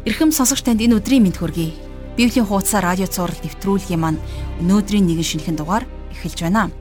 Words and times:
Ирхэм 0.00 0.32
сонсогч 0.32 0.64
танд 0.64 0.80
энэ 0.80 0.96
өдрийн 0.96 1.28
мэд 1.28 1.36
хүргэе. 1.36 1.76
Библийн 2.16 2.48
хуудасаар 2.48 2.96
радио 2.96 3.04
цаураар 3.04 3.36
нэвтрүүлгийн 3.44 4.00
маань 4.00 4.16
өнөөдрийн 4.64 5.04
нэгэн 5.04 5.28
шинэхэн 5.28 5.60
дугаар 5.60 5.84
эхэлж 6.16 6.40
байна. 6.40 6.72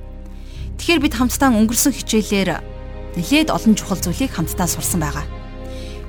Тэгэхээр 0.80 1.04
бид 1.04 1.20
хамтдаа 1.20 1.52
өнгөрсөн 1.52 2.00
хичээлээр 2.00 2.64
нэлээд 3.20 3.52
олон 3.52 3.76
чухал 3.76 4.00
зүйлийг 4.00 4.32
хамтдаа 4.32 4.72
сурсан 4.72 5.04
байгаа. 5.04 5.28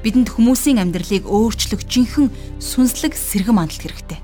Бидэнд 0.06 0.30
хүмүүсийн 0.30 0.78
амьдралыг 0.78 1.26
өөрчлөх 1.26 1.82
жинхэнэ 1.82 2.62
сүнслэг 2.62 3.18
сэргэм 3.18 3.58
мандалт 3.58 3.90
хэрэгтэй. 3.90 4.22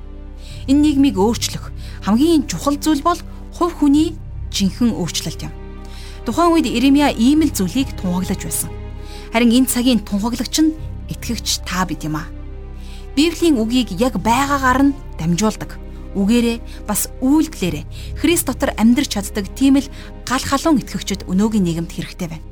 Энэ 0.71 0.82
нийгмийг 0.87 1.18
өөрчлөх 1.18 1.75
хамгийн 2.07 2.46
чухал 2.46 2.79
зүйл 2.79 3.03
бол 3.03 3.18
хувь 3.59 3.82
хүний 3.82 4.14
жинхэнэ 4.55 4.95
өөрчлөлт 4.95 5.43
юм. 5.43 5.50
Тухайн 6.23 6.55
үед 6.55 6.71
Иремья 6.71 7.11
ийм 7.11 7.43
л 7.43 7.50
зүйлийг 7.50 7.98
тунхаглаж 7.98 8.46
байсан. 8.46 8.71
Харин 9.34 9.50
энэ 9.50 9.67
цагийн 9.67 10.07
тунхаглагч 10.07 10.62
нь 10.62 10.71
итгэгч 11.11 11.67
та 11.67 11.82
бид 11.82 12.07
юм 12.07 12.23
аа 12.23 12.36
Библийн 13.16 13.56
үгийг 13.56 13.96
яг 13.96 14.20
байгаагаар 14.20 14.93
нь 14.93 14.96
дамжуулдаг. 15.16 15.80
Үгээрээ 16.12 16.61
бас 16.84 17.08
үйлдэлээрээ 17.25 18.20
Христ 18.20 18.44
дотор 18.44 18.76
амьдрч 18.76 19.16
чаддаг 19.16 19.48
тийм 19.56 19.80
л 19.80 19.89
гал 20.29 20.44
халуун 20.44 20.84
итгэгчд 20.84 21.25
өнөөгийн 21.25 21.64
нийгэмд 21.64 21.96
хэрэгтэй 21.96 22.29
байна. 22.29 22.44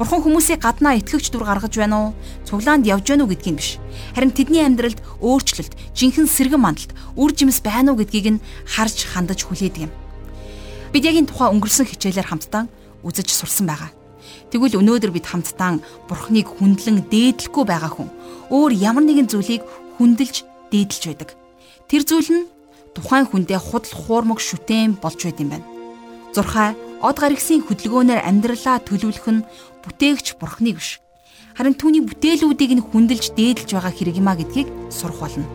Бурхан 0.00 0.24
хүмүүсийг 0.24 0.64
гаднаа 0.64 0.96
итгэгч 0.96 1.28
дүр 1.28 1.44
гаргаж 1.44 1.76
байна 1.76 1.96
уу? 2.00 2.16
Цуглаанд 2.48 2.88
явж 2.88 3.12
байна 3.12 3.28
уу 3.28 3.32
гэдгийг 3.36 3.56
биш. 3.60 3.76
Харин 4.16 4.32
тэдний 4.32 4.64
амьдралд 4.64 5.04
өөрчлөлт, 5.20 5.76
жинхэнэ 5.92 6.32
сэргэн 6.32 6.64
мандалт, 6.64 6.96
үр 7.20 7.36
жимс 7.36 7.60
байна 7.60 7.92
уу 7.92 8.00
гэдгийг 8.00 8.40
нь 8.40 8.42
харж 8.64 9.04
хандаж 9.12 9.44
хүлээдэг 9.44 9.84
юм. 9.84 9.92
Бид 10.96 11.04
яг 11.04 11.20
энэ 11.20 11.28
тухай 11.28 11.52
өнгөрсөн 11.52 11.92
хичээлээр 11.92 12.32
хамтдаа 12.32 12.72
үзэж 13.04 13.28
сурсан 13.36 13.68
байгаа. 13.68 13.92
Тэгвэл 14.48 14.80
өнөөдөр 14.80 15.12
бид 15.12 15.28
хамтдаа 15.28 15.76
Бурхныг 16.08 16.48
хүндлэн 16.48 17.04
дээдлэхгүй 17.12 17.64
байгаа 17.68 17.92
хүн 17.92 18.08
өөр 18.50 18.72
ямар 18.74 19.04
нэгэн 19.04 19.28
зүйлийг 19.30 19.62
хүндэлж 19.96 20.44
дээдэлж 20.72 21.02
байдаг. 21.08 21.30
Тэр 21.88 22.02
зүйл 22.02 22.30
нь 22.32 22.48
тухайн 22.94 23.26
хүндээ 23.28 23.60
худал 23.60 23.94
хуурмаг 23.94 24.40
шүтэн 24.40 24.98
болж 24.98 25.20
байд 25.22 25.40
юм 25.42 25.50
байна. 25.54 25.66
Зурхай 26.34 26.74
од 27.04 27.16
гаргсын 27.20 27.62
хөдөлгөөнөөр 27.66 28.20
амьдралаа 28.26 28.82
төлөвлөх 28.82 29.28
нь 29.30 29.46
бүтээгч 29.84 30.38
Бурхныг 30.40 30.78
биш. 30.78 30.98
Харин 31.54 31.78
түүний 31.78 32.02
бүтээлүүдийг 32.02 32.72
нь 32.74 32.82
хүндэлж 32.82 33.38
дээдэлж 33.38 33.70
байгаа 33.78 33.94
хэрэг 33.94 34.18
юма 34.18 34.34
гэдгийг 34.34 34.66
сурах 34.90 35.22
болно. 35.22 35.46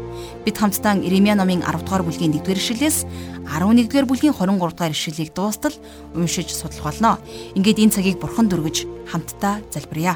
Бид 0.47 0.55
хамтдаа 0.55 0.95
Иремья 1.03 1.35
номын 1.35 1.59
10 1.59 1.83
дугаар 1.83 2.07
бүлгийн 2.07 2.31
1-р 2.39 2.55
ишлэлээс 2.55 3.03
11-р 3.43 4.07
бүлгийн 4.07 4.31
23 4.31 4.55
дугаар 4.55 4.95
ишлэлийг 4.95 5.35
дуустал 5.35 5.75
уншиж 6.15 6.55
судлах 6.55 6.95
болно. 6.95 7.19
Ингээд 7.51 7.83
энэ 7.83 7.91
цагийг 7.91 8.23
Бурхан 8.23 8.47
дүргэж 8.47 8.87
хамтдаа 9.11 9.59
залбирая. 9.75 10.15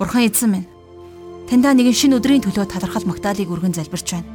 Бурхан 0.00 0.24
эзэн 0.24 0.48
минь 0.48 0.69
Таньда 1.50 1.74
нэгэн 1.74 1.90
шин 1.98 2.14
өдрийн 2.14 2.46
төлөө 2.46 2.62
талархал 2.70 3.10
магтаалыг 3.10 3.50
өргөн 3.50 3.74
залбирч 3.74 4.14
байна. 4.14 4.30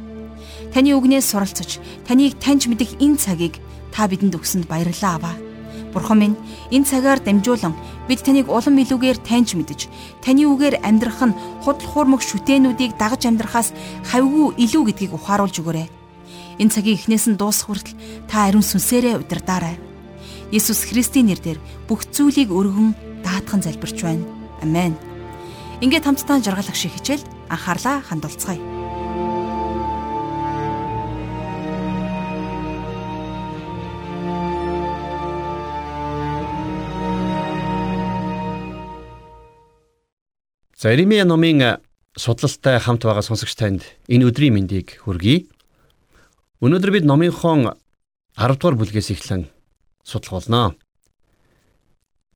Таны 0.76 0.92
үгнээс 0.92 1.32
суралцж, 1.32 1.80
таныг 2.04 2.36
таньж 2.36 2.68
мэдэх 2.68 3.00
энэ 3.00 3.16
цагийг 3.16 3.56
та 3.88 4.04
бидэнд 4.04 4.36
өгсөнд 4.36 4.68
баярлалаа 4.68 5.16
аваа. 5.16 5.36
Бурхан 5.96 6.20
минь, 6.20 6.36
энэ 6.68 6.84
цагаар 6.84 7.24
дамжуулан 7.24 7.72
бид 8.04 8.20
таныг 8.20 8.52
улам 8.52 8.76
илүүгээр 8.76 9.24
таньж 9.24 9.56
мэдэж, 9.56 9.88
таны 10.20 10.44
үгээр 10.44 10.84
амьдрах 10.84 11.24
нь 11.24 11.38
худал 11.64 11.88
хуурмаг 11.88 12.20
шүтэнүүдийг 12.20 13.00
дагаж 13.00 13.24
амьдрахаас 13.24 13.72
хавьгүй 14.12 14.52
илүү 14.60 14.82
гэдгийг 14.92 15.16
ухааруулж 15.16 15.56
өгөөрэй. 15.64 15.88
Энэ 16.60 16.68
цагийн 16.68 17.00
эхнээс 17.00 17.32
нь 17.32 17.40
дуусах 17.40 17.72
хүртэл 17.72 17.96
та 18.28 18.44
ариун 18.44 18.60
сүнсээрээ 18.60 19.24
удирдаарай. 19.24 19.80
Есүс 20.52 20.84
Христийн 20.84 21.32
нэрээр 21.32 21.56
бүх 21.88 22.04
зүйлийг 22.12 22.52
өргөн 22.52 22.92
даатхан 23.24 23.64
залбирч 23.64 24.04
байна. 24.04 24.28
Амен. 24.60 25.15
Ингээд 25.76 26.08
хамтдаа 26.08 26.40
жаргалах 26.40 26.72
шиг 26.72 26.96
хичээлд 26.96 27.28
анхаарлаа 27.52 28.00
хандуулцгаая. 28.00 28.56
За 40.80 40.94
Иремья 40.96 41.28
номын 41.28 41.84
судлалтай 42.16 42.80
хамт 42.80 43.04
байгаа 43.04 43.20
сонсогч 43.20 43.52
танд 43.60 43.84
энэ 44.08 44.32
өдрийн 44.32 44.56
мэндийг 44.56 45.04
хүргэе. 45.04 45.44
Өнөөдөр 46.64 46.90
бид 46.96 47.04
номынхон 47.04 47.76
10 48.32 48.56
дугаар 48.56 48.80
бүлгээс 48.80 49.12
эхлэн 49.12 49.52
судлах 50.00 50.40
болно. 50.40 50.72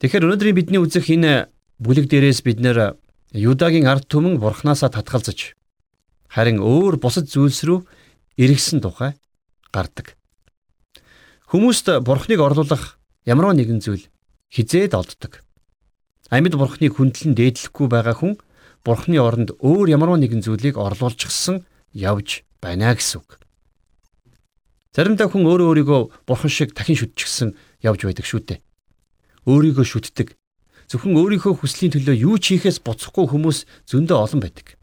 Тэгэхээр 0.04 0.28
өнөөдрийн 0.28 0.56
бидний 0.60 0.80
үзэх 0.84 1.08
энэ 1.08 1.48
бүлэг 1.80 2.04
дээрээс 2.04 2.44
бид 2.44 2.60
нэр 2.60 3.00
Юдагийн 3.30 3.86
ард 3.86 4.10
түмэн 4.10 4.42
бурхнаасаа 4.42 4.90
татгалзаж 4.90 5.54
харин 6.26 6.58
өөр 6.58 6.98
бусад 6.98 7.30
зүйлс 7.30 7.62
рүү 7.62 7.86
эргэсэн 8.34 8.82
тухай 8.82 9.14
гардаг. 9.70 10.18
Хүмүүст 11.46 12.02
бурхныг 12.02 12.42
орлуулах 12.42 12.98
ямар 13.22 13.54
нэгэн 13.54 13.78
зүйл 13.78 14.10
хизээд 14.50 14.98
олддог. 14.98 15.46
Амьд 16.26 16.58
бурхныг 16.58 16.98
хүндлэн 16.98 17.38
дээдлэхгүй 17.38 17.86
байгаа 17.86 18.18
хүн 18.18 18.34
бурхны 18.82 19.22
оронд 19.22 19.54
өөр 19.62 19.94
ямар 19.94 20.18
нэгэн 20.18 20.42
зүйлийг 20.42 20.74
орлуулчихсан 20.74 21.62
явж 21.94 22.42
байна 22.58 22.98
гэсэн 22.98 23.22
үг. 23.22 23.38
Заримдаа 24.90 25.30
хүн 25.30 25.46
өөрөө 25.46 25.70
өөрийгөө 25.70 26.00
бурхан 26.26 26.50
шиг 26.50 26.74
дахин 26.74 26.98
шүтчихсэн 26.98 27.54
явж 27.78 28.10
байдаг 28.10 28.26
шүү 28.26 28.42
дээ. 28.42 28.58
Өөрийгөө 29.46 29.86
шүтдэг, 29.86 30.34
Зөвхөн 30.90 31.14
өөрийнхөө 31.14 31.54
хүслийн 31.62 31.94
төлөө 31.94 32.18
юу 32.18 32.34
ч 32.42 32.58
хийхээс 32.58 32.82
буцахгүй 32.82 33.30
хүмүүс 33.30 33.62
зөндөө 33.86 34.18
олон 34.26 34.42
байдаг. 34.42 34.74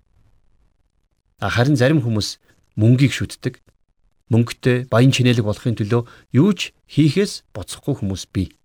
Харин 1.44 1.76
зарим 1.76 2.00
хүмүүс 2.00 2.40
мөнгийг 2.80 3.12
шүтдэг. 3.12 3.60
Мөнгөтэй 4.32 4.88
баян 4.88 5.12
чинэлэг 5.12 5.44
болохын 5.44 5.76
төлөө 5.76 6.08
юу 6.32 6.56
ч 6.56 6.72
хийхээс 6.88 7.52
буцахгүй 7.52 8.00
хүмүүс 8.00 8.24
бий. 8.32 8.56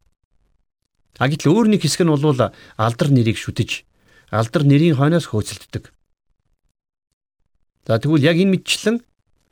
А 1.19 1.27
гэтэл 1.27 1.51
өөр 1.51 1.67
нэг 1.75 1.83
хэсэг 1.83 2.07
нь 2.07 2.15
бол 2.15 2.23
алдар 2.79 3.09
нэрийг 3.11 3.37
шүтэж, 3.43 3.83
алдар 4.31 4.63
нэрийн 4.63 4.95
хойноос 4.95 5.27
хөөцөлддөг. 5.27 5.91
За 7.91 7.99
тэгвэл 7.99 8.23
яг 8.23 8.39
энэ 8.39 8.63
мэдчлэн 8.63 9.03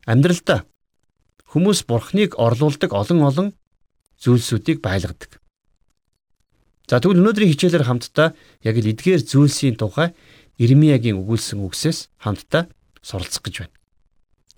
амьдралдаа 0.06 0.62
хүмүүс 1.50 1.84
бурхныг 1.90 2.38
орлуулдаг 2.38 2.94
олон 2.94 3.20
олон 3.26 3.48
зүйлсүүдийг 4.22 4.78
байлгадаг. 4.78 5.42
За 6.90 6.98
тэгвэл 6.98 7.22
өнөөдрийн 7.22 7.54
хичээлээр 7.54 7.86
хамтдаа 7.86 8.34
яг 8.66 8.76
л 8.82 8.90
эдгээр 8.90 9.22
зүйлсийн 9.22 9.78
тухай 9.78 10.10
Ирмиягийн 10.58 11.22
өгүүлсэн 11.22 11.62
үгсээс 11.62 12.10
хамтдаа 12.18 12.66
суралцах 12.98 13.46
гэж 13.46 13.62
байна. 13.62 13.76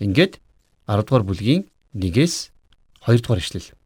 Ингээд 0.00 0.40
10 0.88 1.04
дугаар 1.04 1.28
бүлгийн 1.28 1.68
1-ээс 1.92 2.48
2 3.04 3.20
дугаар 3.20 3.44
ишлэл. 3.44 3.76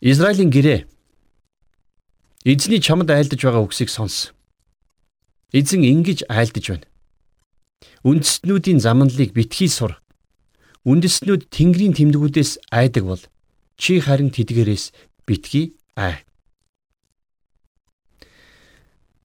Израилийн 0.00 0.48
гэрээ 0.48 0.88
Эзний 2.48 2.80
чамд 2.80 3.12
айлдаж 3.12 3.44
байгаа 3.44 3.60
үгсийг 3.60 3.92
сонс. 3.92 4.32
Эзэн 5.52 5.84
ингэж 5.84 6.24
айлдаж 6.32 6.64
байна. 6.72 6.88
Үндэстнүүдийн 8.00 8.80
замналыг 8.80 9.36
битгий 9.36 9.68
сур. 9.68 10.00
Үндэстнүүд 10.88 11.52
Тэнгэрийн 11.52 11.92
тэмдгүүдээс 11.92 12.72
айдаг 12.72 13.04
бол 13.04 13.22
чи 13.76 14.00
харин 14.00 14.32
тэдгээрээс 14.32 14.90
битгий 15.28 15.76
ай. 15.96 16.24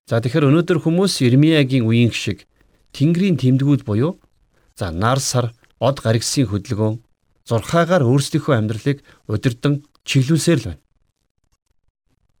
За 0.08 0.20
тэгэхээр 0.24 0.48
өнөөдөр 0.48 0.80
хүмүүс 0.84 1.20
Ирмиягийн 1.24 1.84
үеийн 1.84 2.12
шиг 2.12 2.48
Тэнгэрийн 2.96 3.36
тэмдгүүд 3.36 3.84
буюу 3.84 4.16
за 4.76 4.88
нар 4.88 5.20
сар 5.20 5.52
од 5.80 6.00
гаргисын 6.00 6.48
хөдөлгөөн 6.48 6.96
зурхаагаар 7.44 8.04
өөрсдийнхөө 8.08 8.54
амьдралыг 8.56 9.04
удирдан 9.28 9.84
чиглүүлсээр 10.08 10.60
л 10.60 10.66
байна. 10.72 10.80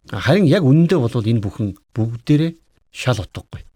Харин 0.08 0.48
яг 0.48 0.64
үнэндээ 0.64 0.96
бол 0.96 1.12
энэ 1.12 1.44
бүхэн 1.44 1.68
бүгдээрээ 1.92 2.52
шал 2.88 3.20
утгагүй. 3.20 3.68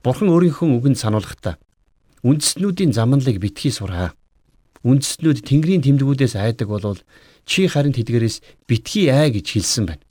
Бурхан 0.00 0.32
өөрийнхөө 0.32 0.68
үгэнд 0.80 0.96
сануулгахдаа 0.96 1.60
үндэстнүүдийн 2.24 2.96
замналыг 2.96 3.36
битгий 3.36 3.68
сураа. 3.68 4.16
Үндэстнүүд 4.80 5.44
Тэнгэрийн 5.44 5.84
тэмдгүүдээс 5.84 6.34
айдаг 6.40 6.72
болвол 6.72 6.98
чи 7.44 7.66
харин 7.66 7.92
тэдгээрээс 7.92 8.66
битгий 8.68 9.10
аа 9.10 9.28
гэж 9.30 9.46
хэлсэн 9.58 9.84
байна. 9.86 10.04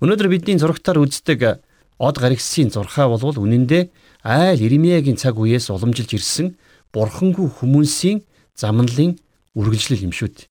Өнөөдөр 0.00 0.28
бидний 0.32 0.56
зурагтаар 0.56 1.00
үздэг 1.04 1.60
од 2.00 2.16
гаргисын 2.16 2.72
зурхаа 2.72 3.12
болвол 3.12 3.44
үнэндээ 3.44 3.92
айл 4.24 4.60
Иремьягийн 4.60 5.20
цаг 5.20 5.36
үеэс 5.36 5.68
уламжилж 5.68 6.16
ирсэн 6.16 6.56
бурхангүй 6.92 7.48
хүмүүсийн 7.60 8.24
замналын 8.56 9.20
үргэлжлэл 9.52 10.08
юм 10.08 10.12
шүү 10.16 10.28
дээ. 10.32 10.48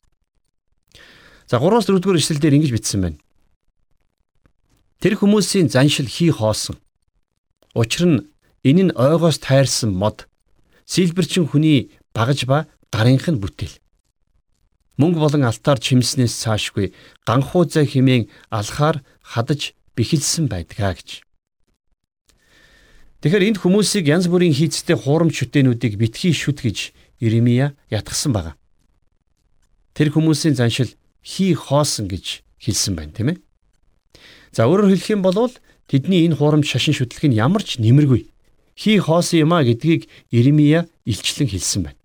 За 1.50 1.58
3-4 1.58 1.98
дугаар 1.98 2.22
ишлэлдэр 2.22 2.54
ингэж 2.62 2.72
бичсэн 2.78 3.02
байна. 3.02 3.18
Тэр 5.02 5.18
хүмүүсийн 5.18 5.74
заншил 5.74 6.06
хий 6.06 6.30
хоосон. 6.30 6.78
Учир 7.74 8.06
нь 8.06 8.18
энэ 8.62 8.94
нь 8.94 8.96
ойгоос 8.96 9.42
тайрсан 9.42 9.90
мод. 9.90 10.30
Силбэрчин 10.86 11.50
хүний 11.50 11.98
багаж 12.14 12.46
ба 12.46 12.70
гарынх 12.94 13.26
нь 13.26 13.42
бүтээл 13.42 13.82
мөнгө 15.00 15.20
болон 15.24 15.48
алтаар 15.48 15.80
чимснээс 15.80 16.36
цаашгүй 16.44 16.92
ганхуу 17.24 17.64
зай 17.66 17.88
химээн 17.88 18.28
алхаар 18.52 19.00
хадаж 19.24 19.72
бэхэлсэн 19.96 20.52
байдгаа 20.52 21.00
гэж. 21.00 21.24
Тэгэхээр 23.24 23.48
энд 23.52 23.58
хүмүүсийг 23.64 24.08
янз 24.08 24.28
бүрийн 24.28 24.56
хийцтэй 24.56 24.96
хуурамч 25.00 25.40
шүтээнүүдийг 25.40 25.96
битгий 26.00 26.36
шүт 26.36 26.64
гэж 26.64 26.92
Иремия 27.20 27.76
ятгсан 27.92 28.32
байна. 28.32 28.56
Тэр 29.96 30.12
хүмүүсийн 30.16 30.56
заншил 30.56 30.96
хий 31.20 31.52
хоосон 31.52 32.08
гэж 32.08 32.44
хэлсэн 32.64 32.96
байна, 32.96 33.12
тийм 33.12 33.36
ээ. 33.36 33.38
За 34.56 34.72
өөрөөр 34.72 34.96
хэлэх 34.96 35.20
юм 35.20 35.24
бол 35.24 35.52
тэдний 35.92 36.24
энэ 36.28 36.40
хуурамч 36.40 36.72
шашин 36.72 36.96
шүтлэг 36.96 37.28
нь 37.28 37.36
ямар 37.36 37.64
ч 37.64 37.76
нэмэргүй 37.84 38.32
хий 38.80 38.98
хоосон 39.04 39.44
юм 39.44 39.52
а 39.52 39.68
гэдгийг 39.68 40.08
Иремия 40.32 40.88
илчлэн 41.04 41.52
хэлсэн 41.52 41.92
байна. 41.92 42.00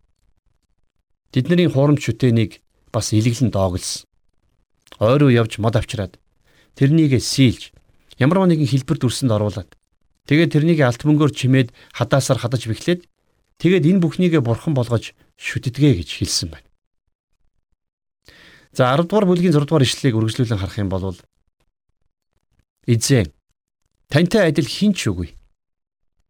Тэдний 1.30 1.70
хуурамч 1.70 2.02
шүтээнийг 2.02 2.63
бас 2.94 3.10
илэглэн 3.10 3.50
дооглосон. 3.50 4.06
Ойр 5.02 5.26
руу 5.26 5.34
явж 5.34 5.58
мод 5.58 5.74
авчираад 5.74 6.22
тэрнийг 6.78 7.18
сийлж 7.18 7.74
ямар 8.22 8.46
нэгэн 8.46 8.70
хэлбэр 8.70 9.02
дүрсэнд 9.02 9.34
оруулаад 9.34 9.74
Тэгээд 10.24 10.52
тэрнийг 10.56 10.80
алт 10.80 11.04
мөнгөөр 11.04 11.32
чимээд 11.36 11.68
хадаасаар 11.92 12.40
хадаж 12.40 12.64
бэхлээд 12.64 13.04
тэгээд 13.60 13.84
энэ 13.84 14.00
бүхнийгээ 14.00 14.40
бурхан 14.40 14.72
болгож 14.72 15.12
шүтдгээ 15.36 16.00
гэж 16.00 16.08
хэлсэн 16.16 16.48
байна. 16.48 16.68
За 18.72 18.88
10 18.96 19.04
дугаар 19.04 19.28
бүлгийн 19.28 19.52
6 19.52 19.68
дугаар 19.68 19.84
ишлэлийг 19.84 20.16
үргэлжлүүлэн 20.16 20.60
харах 20.60 20.80
юм 20.80 20.88
бол 20.88 21.12
Эзэн 22.88 23.28
тантай 24.08 24.48
адил 24.48 24.64
хинч 24.64 25.04
үгүй. 25.12 25.36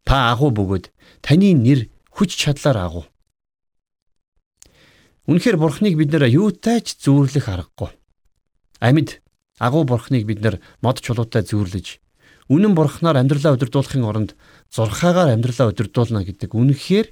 Та 0.03 0.35
агуу 0.35 0.51
бөгөөд 0.51 0.91
таны 1.23 1.55
нэр 1.55 1.87
хүч 2.11 2.35
чадлаар 2.35 2.79
агуу. 2.83 3.05
Үнэхээр 5.25 5.57
бурхныг 5.57 5.97
бид 5.97 6.13
нэр 6.13 6.29
юутай 6.29 6.85
ч 6.85 7.01
зүүрлэх 7.01 7.49
аргагүй. 7.49 7.97
Амьд 8.81 9.25
агуу 9.57 9.89
бурхныг 9.89 10.29
бид 10.29 10.45
нар 10.45 10.61
мод 10.85 11.01
чулуутай 11.01 11.41
зүүрлэж 11.47 12.05
үнэн 12.49 12.77
бурхнаар 12.77 13.17
амьдралаа 13.17 13.57
удирдуулахын 13.57 14.05
оронд 14.05 14.31
зурхаагаар 14.69 15.33
амьдралаа 15.33 15.73
удирдуулна 15.73 16.29
гэдэг 16.29 16.53
үнэхээр 16.53 17.09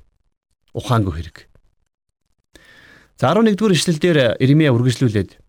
ухаангүй 0.77 1.15
хэрэг. 1.17 1.39
За 3.17 3.33
11-р 3.33 3.73
эшлэлдэр 3.73 4.19
Иремья 4.45 4.77
үргэлжлүүлээд 4.77 5.41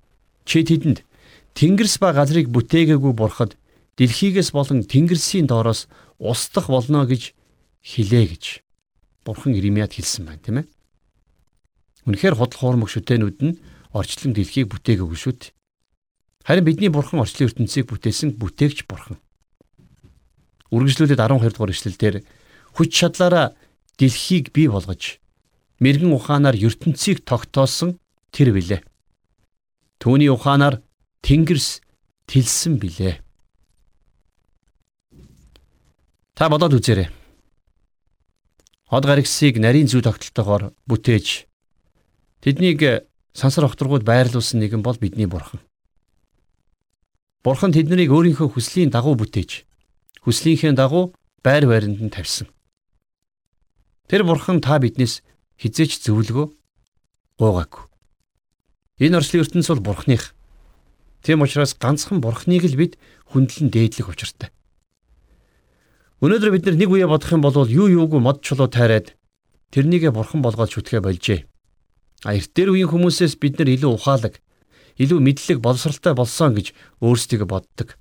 чи 0.48 0.64
тэдэнд 0.64 1.04
Тэнгэрс 1.52 2.00
ба 2.00 2.16
газрыг 2.16 2.48
бүтээгээгүй 2.48 3.12
бурхад 3.12 3.60
дэлхийгээс 4.00 4.56
болон 4.56 4.88
Тэнгэрсийн 4.88 5.52
доороос 5.52 5.92
устдах 6.16 6.72
болно 6.72 7.04
гэж 7.04 7.36
хэлээ 7.84 8.26
гэж 8.32 8.44
бурхан 9.28 9.52
Иремьяд 9.52 9.94
хэлсэн 9.94 10.26
байна, 10.26 10.40
тийм 10.40 10.58
ээ. 10.64 10.68
Үнэхээр 12.04 12.36
худал 12.36 12.60
хуурмаг 12.60 12.90
шүтэнүүд 12.92 13.38
нь 13.44 13.60
орчлон 13.96 14.34
дэлхийг 14.36 14.68
бүтээгээгүй 14.74 15.20
шүү 15.20 15.34
дээ. 15.40 15.56
Харин 16.44 16.66
бидний 16.68 16.92
бурхан 16.92 17.24
орчлын 17.24 17.48
ертөнцийг 17.48 17.88
бүтээсэн 17.88 18.36
бүтээгч 18.36 18.84
бурхан. 18.90 19.22
Үргэлжлүүлээд 20.74 21.22
12 21.22 21.56
дугаар 21.56 21.72
ишлэлдэр 21.72 22.16
хүч 22.76 22.90
чадлаараа 22.92 23.56
дэлхийг 23.96 24.52
бий 24.52 24.68
болгож 24.68 25.24
мэрэгэн 25.80 26.12
ухаанаар 26.12 26.60
ертөнцийг 26.60 27.24
тогтоосон 27.24 28.02
тэр 28.36 28.52
билээ. 28.52 28.82
Түүний 30.02 30.28
ухаанаар 30.28 30.84
Тэнгэрс 31.24 31.80
тэлсэн 32.28 32.82
билээ. 32.82 33.24
Та 36.36 36.50
бодоод 36.50 36.76
үзээрэй. 36.76 37.08
Ход 38.90 39.06
гаригсыг 39.06 39.62
нарийн 39.62 39.88
зүй 39.88 40.02
тогтолтойгоор 40.04 40.74
бүтээж 40.90 41.48
тэднийг 42.44 43.08
сансар 43.32 43.64
охторгууд 43.66 44.04
байрлуулсан 44.04 44.60
нэгэн 44.60 44.84
бол 44.84 45.00
бидний 45.00 45.26
бурхан. 45.32 45.64
Бурхан 47.44 47.72
тэднийг 47.72 48.12
өөрийнхөө 48.12 48.52
хүслийн 48.52 48.92
дагуу 48.92 49.16
бүтээж 49.16 49.64
хүслийнхээ 50.28 50.76
дагуу 50.76 51.16
байр 51.44 51.68
байранд 51.68 52.00
нь 52.04 52.12
тавьсан. 52.12 52.48
Тэр 54.08 54.28
бурхан 54.28 54.60
та 54.60 54.80
биднээс 54.80 55.24
хизээч 55.60 56.04
зөвлөгөө 56.04 56.48
гуугаагүй. 57.40 57.84
Энэ 59.04 59.18
орчлын 59.20 59.44
ертөнц 59.44 59.68
бол 59.72 59.84
бурхных. 59.96 60.36
Тийм 61.24 61.44
учраас 61.44 61.76
ганцхан 61.76 62.20
бурхныг 62.20 62.64
л 62.68 62.80
бид 62.80 63.00
хүндлэн 63.32 63.72
дээдлэх 63.72 64.12
учиртай. 64.12 64.52
Өнөөдөр 66.24 66.52
бид 66.56 66.68
нэг 66.68 66.92
үе 66.92 67.08
бодох 67.08 67.32
юм 67.32 67.44
бол 67.44 67.68
юу 67.68 67.88
юугүй 67.88 68.20
мод 68.24 68.40
чулуу 68.44 68.72
тайраад 68.72 69.16
тэрнийгэ 69.76 70.12
бурхан 70.16 70.40
болгоод 70.40 70.72
шүтгэе 70.72 71.04
болжээ. 71.04 71.48
А 72.24 72.36
эрт 72.36 72.52
дээр 72.56 72.72
үеийн 72.72 72.92
хүмүүсээс 72.92 73.36
бид 73.40 73.60
нар 73.60 73.70
илүү 73.76 73.92
ухаалаг, 74.00 74.40
илүү 74.96 75.20
мэдлэг 75.20 75.60
боловсралтай 75.60 76.16
болсон 76.16 76.56
гэж 76.56 76.72
өөрсдийгөө 77.04 77.48
боддог. 77.48 78.00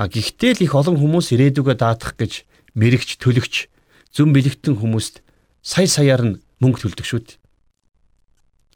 А 0.00 0.08
гэхдээ 0.08 0.56
л 0.56 0.64
их 0.64 0.72
олон 0.72 0.96
хүмүүс 0.96 1.36
ирээдүгөө 1.36 1.76
даатах 1.76 2.16
гэж 2.16 2.48
мэрэгч 2.72 3.20
төлөгч 3.20 3.68
зүн 4.16 4.32
бэлэгтэн 4.32 4.80
хүмүүст 4.80 5.20
сая 5.60 5.86
саяар 5.90 6.22
нь 6.24 6.40
мөнгө 6.62 6.88
төлдөг 6.88 7.04
шүү 7.04 7.20
дээ. 7.20 7.38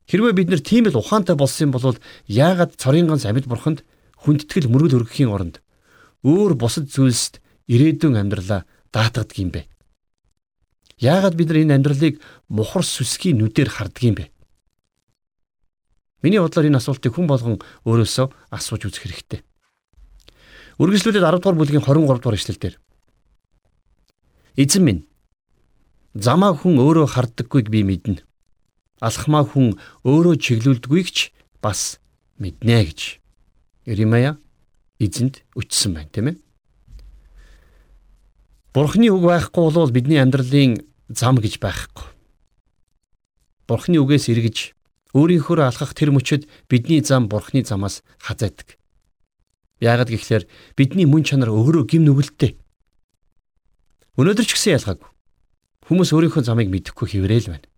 Хэрвээ 0.04 0.34
бид 0.36 0.48
нэр 0.52 0.60
тийм 0.60 0.84
л 0.92 1.00
ухаантай 1.00 1.32
болсон 1.38 1.72
бол 1.72 1.96
яагаад 2.28 2.76
цорын 2.76 3.08
ганц 3.08 3.24
амьд 3.24 3.48
бурханд 3.48 3.88
хүндэтгэл 4.20 4.68
мөргөл 4.68 5.00
өргөхийн 5.00 5.32
оронд 5.32 5.64
өөр 6.28 6.60
бусад 6.60 6.92
зүйлсд 6.92 7.40
ирээдүйн 7.72 8.20
амьдралаа 8.20 8.68
даатгадаг 8.92 9.36
юм 9.40 9.50
бэ? 9.54 9.64
Яагаад 10.98 11.34
бид 11.34 11.48
нар 11.50 11.62
энэ 11.62 11.74
амьдралыг 11.78 12.22
мухар 12.48 12.84
сүсгийн 12.86 13.38
нүдээр 13.38 13.70
хардаг 13.70 14.02
юм 14.02 14.14
бэ? 14.14 14.30
Миний 16.22 16.40
бодлоор 16.40 16.70
энэ 16.70 16.78
асуултыг 16.78 17.12
хүн 17.14 17.26
болгон 17.26 17.58
өөрөөсөө 17.84 18.26
асууж 18.54 18.82
үзэх 18.88 19.04
хэрэгтэй. 19.04 19.40
Үргэлжлүүлээд 20.78 21.26
10 21.26 21.42
дугаар 21.42 21.58
бүлгийн 21.58 21.84
23 21.84 22.22
дугаар 22.22 22.38
эшлэлдэр 22.38 22.74
Эзэн 24.54 24.82
минь 24.86 25.02
замаа 26.14 26.54
хүн 26.54 26.78
өөрөө 26.78 27.10
харддаггүйг 27.10 27.74
би 27.74 27.82
мэднэ. 27.82 28.22
Алхмаа 29.02 29.42
хүн 29.42 29.74
өөрөө 30.06 30.38
чиглүүлдэггүйг 30.38 31.08
ч 31.10 31.34
бас 31.58 31.98
мэднэ 32.38 32.86
гэж 32.86 33.18
Иремая 33.90 34.38
эзэнд 35.02 35.42
өчсөн 35.58 35.98
байна, 35.98 36.10
тийм 36.14 36.26
ээ. 36.30 36.43
Бурхны 38.74 39.06
үг 39.06 39.22
байхгүй 39.22 39.70
бол 39.70 39.94
бидний 39.94 40.18
амьдралын 40.18 40.82
зам 41.06 41.38
гэж 41.38 41.62
байхгүй. 41.62 42.10
Бурхны 43.70 44.02
үгээс 44.02 44.26
эргэж 44.34 44.74
өөрийнхөө 45.14 45.62
алхах 45.62 45.94
тэр 45.94 46.10
мөчөд 46.10 46.50
бидний 46.66 46.98
зам 46.98 47.30
Бурхны 47.30 47.62
замаас 47.62 48.02
хазайдаг. 48.18 48.74
Яагаад 49.78 50.10
гэвэл 50.10 50.50
бидний 50.74 51.06
мөн 51.06 51.22
чанар 51.22 51.54
өөрөө 51.54 51.86
гим 51.86 52.02
нүгэлттэй. 52.02 52.58
Өнөөдөр 54.18 54.42
ч 54.42 54.58
гэсэн 54.58 54.74
ялгаагүй. 54.82 55.10
Хүмүүс 55.86 56.10
өөрийнхөө 56.10 56.42
замыг 56.42 56.66
мэдэхгүй 56.74 57.14
хэврээл 57.14 57.54
байна. 57.54 57.70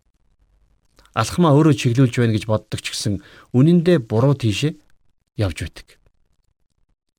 Алхмаа 1.12 1.52
өөрөө 1.60 1.76
чиглүүлж 1.76 2.24
байна 2.24 2.32
гэж 2.32 2.48
боддог 2.48 2.80
ч 2.80 2.96
гэсэн 2.96 3.20
үнэндээ 3.52 4.00
буруу 4.00 4.32
тийшээ 4.32 4.80
явж 5.44 5.56
байдаг. 5.60 6.00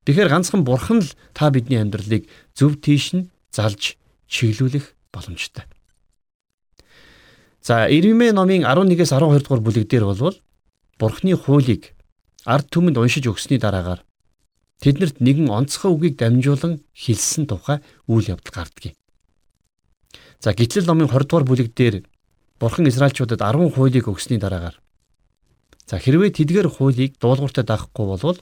Тэгэхээр 0.09 0.33
ганцхан 0.33 0.65
бурхан 0.65 1.05
л 1.05 1.13
та 1.37 1.53
бидний 1.53 1.77
амьдралыг 1.77 2.25
зөв 2.57 2.81
тийш 2.81 3.13
нь 3.13 3.29
залж 3.51 3.97
чиглүүлэх 4.27 4.95
боломжтой. 5.11 5.65
За 7.61 7.87
Ирмэ 7.91 8.31
номын 8.31 8.63
11-ээс 8.63 9.11
12 9.11 9.43
дугаар 9.43 9.61
бүлэг 9.63 9.85
дээр 9.91 10.05
болвол 10.07 10.37
Бурхны 10.97 11.35
хуулийг 11.35 11.93
ард 12.45 12.71
түмэнд 12.71 12.97
уншиж 12.97 13.27
өгсөний 13.27 13.59
дараагаар 13.59 14.01
тэднэрт 14.81 15.19
нэгэн 15.19 15.51
онцгой 15.51 15.91
үгийг 15.91 16.15
дамжуулан 16.17 16.79
хэлсэн 16.95 17.45
тухай 17.49 17.83
үйл 18.07 18.31
явдал 18.31 18.53
гардгийг. 18.55 18.95
За 20.39 20.53
гитлэл 20.53 20.87
номын 20.87 21.11
20 21.11 21.27
дугаар 21.27 21.45
бүлэг 21.45 21.75
дээр 21.75 22.07
Бурхан 22.59 22.87
Израильчуудад 22.87 23.41
10 23.41 23.73
хуулийг 23.73 24.07
өгсөний 24.07 24.39
дараагаар 24.39 24.77
за 25.89 25.99
хэрвээ 25.99 26.31
тэдгээр 26.39 26.67
хуулийг 26.71 27.17
дуулууртаа 27.21 27.63
даахгүй 27.63 28.05
болвол 28.05 28.39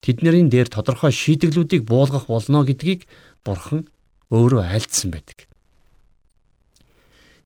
тэднэрийн 0.00 0.48
дээр 0.48 0.68
тодорхой 0.68 1.12
шийдэглүүдийг 1.12 1.82
буулгах 1.84 2.26
болно 2.26 2.64
гэдгийг 2.64 3.06
Бурхан 3.44 3.88
өөрөө 4.30 4.62
айлдсан 4.64 5.10
байдаг. 5.12 5.48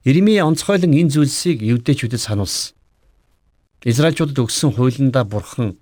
Иремья 0.02 0.46
онцгойлон 0.46 0.92
энэ 0.92 1.12
зүйлсийг 1.14 1.62
евдээчүүдэд 1.62 2.20
сануулсан. 2.20 2.74
Израильчуудад 3.86 4.38
өгсөн 4.38 4.74
хуулиндаа 4.74 5.26
Бурхан 5.26 5.78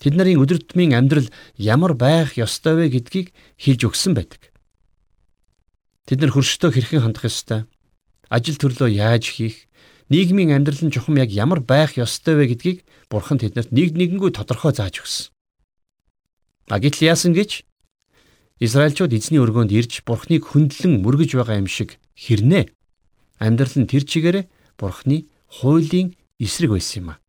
Тэд 0.00 0.16
нарын 0.16 0.40
өдөр 0.40 0.64
тутмын 0.64 0.96
амьдрал 0.96 1.28
ямар 1.60 1.92
байх 1.92 2.40
ёстой 2.40 2.72
вэ 2.72 2.88
гэдгийг 2.88 3.36
хэлж 3.60 3.84
өгсөн 3.84 4.16
байдаг. 4.16 4.48
Тэд 6.08 6.24
нар 6.24 6.32
хөрштөө 6.32 6.72
хэрхэн 6.72 7.04
хандах 7.04 7.28
ёстой, 7.28 7.68
ажил 8.32 8.56
төрлөө 8.56 8.88
яаж 8.96 9.28
хийх, 9.28 9.68
нийгмийн 10.08 10.56
амьдрал 10.56 10.88
нь 10.88 10.94
чухам 10.96 11.20
яг 11.20 11.28
ямар 11.28 11.60
байх 11.60 12.00
ёстой 12.00 12.40
вэ 12.40 12.56
гэдгийг 12.56 12.78
Бурхан 13.12 13.44
тэднэрт 13.44 13.76
нэг 13.76 13.92
нэгэнгүй 13.92 14.32
тодорхой 14.32 14.72
зааж 14.72 15.04
өгсөн. 15.04 15.28
Агитл 16.72 17.04
яасан 17.04 17.36
гэж 17.36 17.68
Израильчууд 18.60 19.16
эзний 19.16 19.40
өргөөнд 19.40 19.72
ирж 19.72 20.04
Бурхныг 20.04 20.44
хөндлөн 20.52 21.00
мөргөж 21.00 21.32
байгаа 21.32 21.64
юм 21.64 21.68
шиг 21.68 21.96
хэрнээ 22.12 22.68
амьдрал 23.40 23.76
нь 23.80 23.88
тэр 23.88 24.04
чигээрээ 24.04 24.44
Бурхны 24.76 25.32
хуулийн 25.48 26.12
эсрэг 26.36 26.76
байсан 26.76 26.96
юм 27.00 27.08
а. 27.12 27.20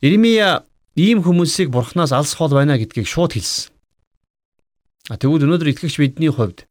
Иремья 0.00 0.64
ийм 0.96 1.20
хүмүүсийг 1.20 1.68
бурхнаас 1.68 2.12
алс 2.16 2.32
хол 2.32 2.56
байна 2.56 2.80
гэдгийг 2.80 3.04
шууд 3.04 3.36
хэлсэн. 3.36 3.72
А 5.12 5.20
тэгвэл 5.20 5.44
өнөөдөр 5.44 5.76
итгэгч 5.76 6.00
бидний 6.00 6.32
хувьд 6.32 6.64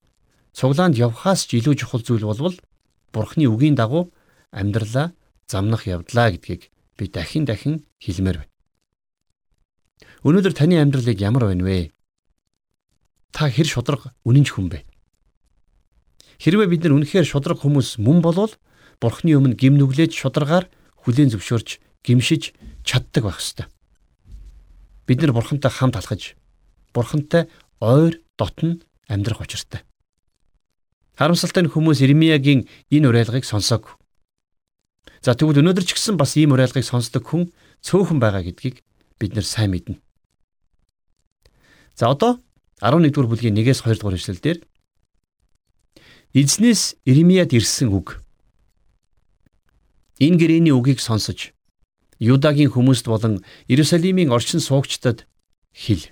цуглаанд 0.57 0.98
явхаас 0.98 1.45
ч 1.45 1.62
илүү 1.62 1.77
чухал 1.77 2.01
зүйл 2.01 2.25
болвол 2.25 2.57
Бурхны 3.13 3.45
үгийн 3.45 3.77
дагуу 3.77 4.10
амьдралаа 4.50 5.13
замнах 5.45 5.86
явдлаа 5.86 6.33
гэдгийг 6.33 6.74
би 6.98 7.05
дахин 7.13 7.45
дахин 7.45 7.86
хэлмээр 8.01 8.41
байна. 8.41 8.52
Өнөөдөр 10.24 10.56
таны 10.56 10.80
амьдралыг 10.80 11.20
ямар 11.20 11.51
байна 11.51 11.68
вэ? 11.68 11.92
Та 13.36 13.51
хэр 13.51 13.68
шудраг 13.68 14.15
үнэнч 14.24 14.56
хүн 14.56 14.72
бэ? 14.72 14.88
Хэрвээ 16.39 16.68
бид 16.72 16.88
нар 16.88 16.96
үнэхээр 16.96 17.27
шудраг 17.27 17.60
хүмүүс 17.60 18.00
мөн 18.00 18.24
болвол 18.24 18.56
Бурхны 19.03 19.36
өмнө 19.36 19.60
гим 19.60 19.75
нүглээж 19.75 20.15
шударгаар 20.15 20.72
хүлээн 21.03 21.27
зөвшөөрч 21.36 21.84
гимшиж 22.08 22.56
чаддаг 22.88 23.27
байх 23.27 23.44
ёстой. 23.44 23.68
Бид 25.03 25.20
нар 25.20 25.36
Бурхантай 25.36 25.68
хамт 25.68 26.00
алхаж 26.00 26.39
Бурхантай 26.96 27.51
ойр 27.84 28.24
дотн 28.39 28.80
амьдрах 29.12 29.44
учиртай. 29.44 29.84
Харамсалтай 31.20 31.68
нь 31.68 31.72
хүмүүс 31.74 32.00
Ирмиягийн 32.00 32.63
энэ 32.88 33.08
уриалгыг 33.12 33.44
сонсоогүй. 33.44 33.92
За 35.20 35.36
тэгвэл 35.36 35.60
өнөөдөр 35.60 35.84
ч 35.84 36.00
гэсэн 36.00 36.15
бас 36.15 36.39
ийм 36.39 36.56
уриалгыг 36.56 36.88
сонсдог 36.88 37.27
хүн 37.27 37.51
цөөхөн 37.84 38.24
байгаа 38.24 38.48
гэдгийг 38.48 38.80
бид 39.20 39.36
нар 39.36 39.44
сайн 39.44 39.75
мэднэ. 39.75 40.00
За 41.95 42.09
одоо 42.09 42.41
11 42.81 43.13
дугаар 43.13 43.29
бүлгийн 43.29 43.57
1-ээс 43.57 43.85
2 43.85 44.01
дугаар 44.01 44.17
эшлэлдэр 44.17 44.57
Эзнээс 46.33 46.97
Иремияд 47.05 47.53
ирсэн 47.53 47.93
үг. 47.93 48.25
Энэ 50.17 50.38
гэрээний 50.41 50.73
үгийг 50.73 50.97
сонсож 50.97 51.53
Юдагийн 52.17 52.73
хүмүүст 52.73 53.05
болон 53.05 53.45
Иерусалимийн 53.69 54.33
орчин 54.33 54.57
суугчдад 54.57 55.29
хэл. 55.69 56.09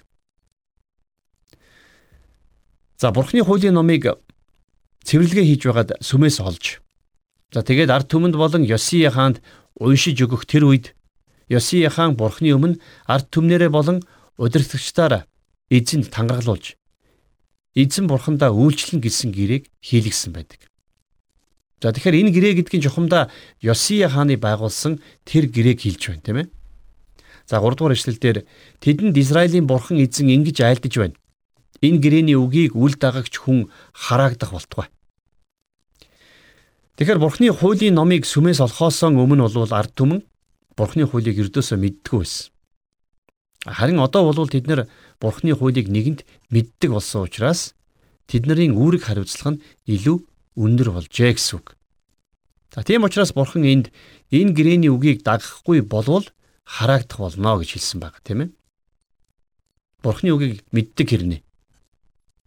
За 3.01 3.09
Бурхны 3.09 3.41
хуулийн 3.41 3.73
номыг 3.73 4.05
цэвэрлэгээ 5.01 5.45
хийж 5.49 5.61
байгаад 5.65 5.89
сүмээс 6.05 6.37
олж. 6.45 6.85
За 7.49 7.65
тэгээд 7.65 7.89
ард 7.89 8.05
түмэнд 8.13 8.37
болон 8.37 8.61
Йосия 8.61 9.09
хаанд 9.09 9.41
уншиж 9.81 10.21
өгөх 10.21 10.45
тэр 10.45 10.69
үед 10.69 10.93
Йосия 11.49 11.89
хаан 11.89 12.13
Бурхны 12.13 12.53
өмнө 12.53 12.77
ард 13.09 13.33
түмнэрээ 13.33 13.73
болон 13.73 14.05
удирдлагчдаар 14.37 15.25
эзэнд 15.71 16.11
тангаргалуулж 16.11 16.75
эзэн 17.73 18.05
бурхандаа 18.11 18.51
үйлчлэн 18.51 18.99
гэсэн 18.99 19.31
гэрээг 19.31 19.71
хийлгсэн 19.79 20.35
байдаг. 20.35 20.67
За 21.79 21.95
тэгэхээр 21.95 22.19
энэ 22.27 22.31
гэрээ 22.35 22.53
гэдгийн 22.61 22.83
жухамдаа 22.83 23.31
Йосия 23.63 24.11
хааны 24.11 24.35
байгуулсан 24.35 24.99
тэр 25.23 25.47
гэрээг 25.47 25.79
хэлж 25.81 26.01
байна 26.11 26.21
тийм 26.21 26.37
ээ. 26.43 26.47
За 27.47 27.63
3 27.63 27.73
дугаар 27.79 27.95
эшлэлдэр 27.95 28.43
тэдэнд 28.83 29.15
Израилийн 29.17 29.65
бурхан 29.65 29.97
эзэн 30.03 30.29
ингэж 30.29 30.61
айлдаж 30.61 30.93
байна. 30.99 31.15
Энэ 31.81 32.03
гэрээний 32.03 32.37
үгийг 32.37 32.77
үл 32.77 32.93
дагагч 32.93 33.39
хүн 33.39 33.71
хараагдах 33.95 34.53
болтугай. 34.53 34.91
Тэгэхээр 36.99 37.17
бурхны 37.17 37.49
хуулийн 37.49 37.97
номыг 37.97 38.29
сүмээс 38.29 38.61
олохоос 38.61 39.01
өмнө 39.09 39.49
бол 39.49 39.73
ард 39.73 39.95
түмэн 39.97 40.21
бурхны 40.77 41.09
хуулийг 41.09 41.39
ердөөсөө 41.49 41.77
мэддэггүй 41.81 42.19
байсан. 42.21 42.53
Харин 43.65 43.97
одоо 44.01 44.29
бол 44.29 44.45
тэд 44.45 44.69
нар 44.69 44.85
Бурхны 45.21 45.53
хуулийг 45.53 45.87
нэгэнд 45.87 46.25
мэддэг 46.49 46.89
болсон 46.97 47.29
учраас 47.29 47.77
тэдний 48.25 48.73
үүрэг 48.73 49.05
хариуцлага 49.05 49.55
нь 49.55 49.63
илүү 49.85 50.17
өндөр 50.57 50.89
болжээ 50.97 51.37
гэсэн 51.37 51.61
үг. 51.61 51.77
За 52.73 52.81
тийм 52.81 53.05
учраас 53.05 53.29
Бурхан 53.35 53.61
энд 53.67 53.87
энэ 54.33 54.55
гэрээний 54.57 54.89
үгийг 54.89 55.21
дагахгүй 55.21 55.85
болвол 55.85 56.25
хараагдах 56.65 57.19
болно 57.19 57.59
гэж 57.59 57.77
хэлсэн 57.77 57.99
баг 58.01 58.17
тийм 58.25 58.47
ээ. 58.47 58.49
Бурхны 60.01 60.33
үгийг 60.33 60.65
мэддэг 60.73 61.07
хэрнээ. 61.11 61.41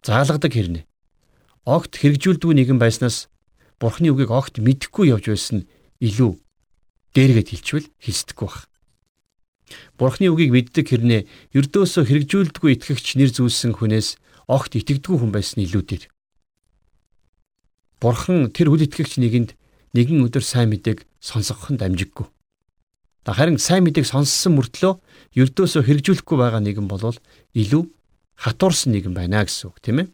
Заалгадаг 0.03 0.51
хэрнээ. 0.51 0.83
Огт 1.63 1.95
хэрэгжүүлдэггүй 1.95 2.55
нэгэн 2.59 2.79
байснаас 2.81 3.31
Бурхны 3.79 4.11
үгийг 4.11 4.33
огт 4.33 4.59
мэдэхгүй 4.59 5.13
явж 5.13 5.31
байсан 5.31 5.69
илүү 6.01 6.41
дээргээд 7.15 7.49
хэлчихвэл 7.55 7.87
хэлсдэхгүй 8.03 8.47
баг. 8.49 8.67
Бурхны 9.97 10.29
үгийг 10.29 10.51
мэддэг 10.53 10.85
хэрнээ 10.89 11.21
ердөөсөө 11.57 12.03
хэрэгжүүлдэггүй 12.05 12.71
итгэгч 12.77 13.17
нэр 13.17 13.31
зүйлсэн 13.33 13.73
хүнээс 13.75 14.17
огт 14.45 14.77
итгэдэггүй 14.77 15.17
хүн 15.17 15.31
байсан 15.33 15.65
илүү 15.65 15.83
дээр. 15.83 16.03
Бурхан 18.01 18.53
тэр 18.53 18.69
үл 18.69 18.85
итгэгч 18.85 19.17
нэгэнд 19.17 19.57
нэгэн 19.97 20.21
өдөр 20.29 20.43
сайн 20.45 20.69
мэдээг 20.69 21.07
сонсгохын 21.17 21.81
дамжиггүй. 21.81 22.27
Харин 23.25 23.57
сайн 23.57 23.87
мэдээг 23.89 24.05
сонссон 24.05 24.61
мөртлөө 24.61 25.01
ердөөсөө 25.33 25.81
хэрэгжүүлэхгүй 25.81 26.37
байгаа 26.37 26.61
нэгэн 26.61 26.85
болвол 26.85 27.17
илүү 27.57 27.83
хатуурсан 28.37 28.93
нэгэн 28.93 29.17
байна 29.17 29.41
гэсэн 29.41 29.73
үг 29.73 29.81
тийм 29.81 30.05
ээ. 30.05 30.07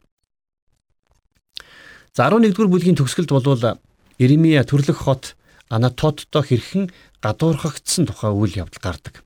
За 2.15 2.31
11-р 2.31 2.71
бүлгийн 2.71 2.95
төгсгөлд 2.95 3.35
болвол 3.35 3.81
Иремия 4.15 4.63
төрлөх 4.63 5.03
хот 5.03 5.35
Анатотто 5.67 6.39
хэрхэн 6.39 6.91
гадуурхагдсан 7.19 8.07
тухай 8.07 8.31
үйл 8.31 8.63
явдал 8.63 8.79
гардаг. 8.79 9.23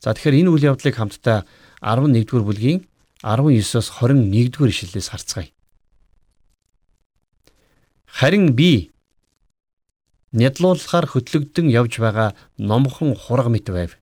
За 0.00 0.14
тэгэхээр 0.14 0.46
энэ 0.46 0.50
үйл 0.50 0.68
явдлыг 0.72 0.94
хамтдаа 0.96 1.44
11-р 1.82 2.42
бүлгийн 2.44 2.86
19-оос 3.22 3.88
21-р 4.00 4.68
ишлэлээс 4.68 5.08
харцгаая. 5.12 5.48
Харин 8.08 8.54
би 8.54 8.94
нядлуулахаар 10.34 11.06
хөтлөгдөн 11.10 11.70
явж 11.70 11.98
байгаа 11.98 12.34
номхон 12.58 13.14
хураг 13.14 13.48
мэт 13.50 13.70
байв. 13.70 13.98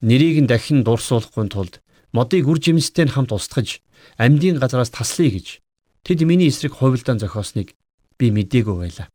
Нэрийг 0.00 0.42
нь 0.42 0.50
дахин 0.50 0.82
дурсуулахгүй 0.82 1.46
тулд 1.50 1.82
модыг 2.12 2.48
үр 2.48 2.58
жимстэй 2.58 3.06
хамт 3.10 3.34
устгаж 3.34 3.82
амьдын 4.16 4.58
газараас 4.58 4.90
таслая 4.90 5.30
гэж 5.30 5.60
тэд 6.06 6.24
миний 6.24 6.48
эсрэг 6.48 6.74
хувилдаан 6.74 7.20
зохиосныг 7.20 7.74
би 8.18 8.30
мдээгүй 8.30 8.76
байлаа. 8.78 9.08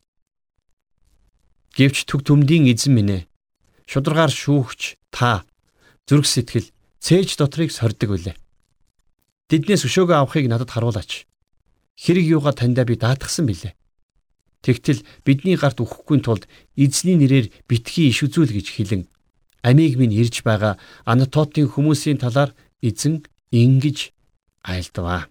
Гэвч 1.76 2.08
төг 2.08 2.24
төмдийн 2.24 2.70
эзэн 2.72 2.94
минь 2.96 3.14
ээ 3.18 3.28
шударгаар 3.90 4.32
шүүгч 4.32 4.96
та 5.16 5.48
зүрх 6.04 6.28
сэтгэл 6.28 6.68
цээж 7.00 7.40
дотрыг 7.40 7.72
сордог 7.72 8.12
үлээ. 8.12 8.36
Тэднээс 9.48 9.88
өшөөгөө 9.88 10.18
авахыг 10.20 10.52
надад 10.52 10.76
харуулаач. 10.76 11.24
Хэрэг 11.96 12.26
юугаа 12.36 12.52
таньдаа 12.52 12.84
би 12.84 13.00
даатгсан 13.00 13.48
билээ. 13.48 13.80
Тэгтэл 14.66 15.06
бидний 15.24 15.56
гарт 15.56 15.80
өгөхгүй 15.80 16.20
тулд 16.20 16.44
эзний 16.76 17.16
нэрээр 17.16 17.48
битгий 17.70 18.12
иш 18.12 18.26
үзүүл 18.26 18.52
гэж 18.52 18.68
хэлэн 18.76 19.04
амийг 19.62 19.96
минь 20.02 20.12
ирж 20.12 20.42
байгаа 20.42 20.82
Анатотын 21.06 21.70
хүмүүсийн 21.70 22.18
талаар 22.18 22.52
эзэн 22.82 23.24
ингэж 23.54 24.10
айлдваа. 24.66 25.30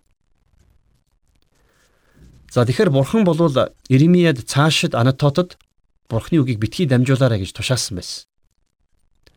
За 2.54 2.62
тэгэхээр 2.62 2.94
бурхан 2.94 3.26
болвол 3.26 3.74
Иремияд 3.90 4.46
цаашид 4.46 4.94
Анатотод 4.94 5.58
бурхны 6.06 6.38
үгийг 6.38 6.62
битгий 6.62 6.86
дамжуулаарай 6.86 7.42
гэж 7.42 7.50
тушаасан 7.58 7.98
байсан. 7.98 8.30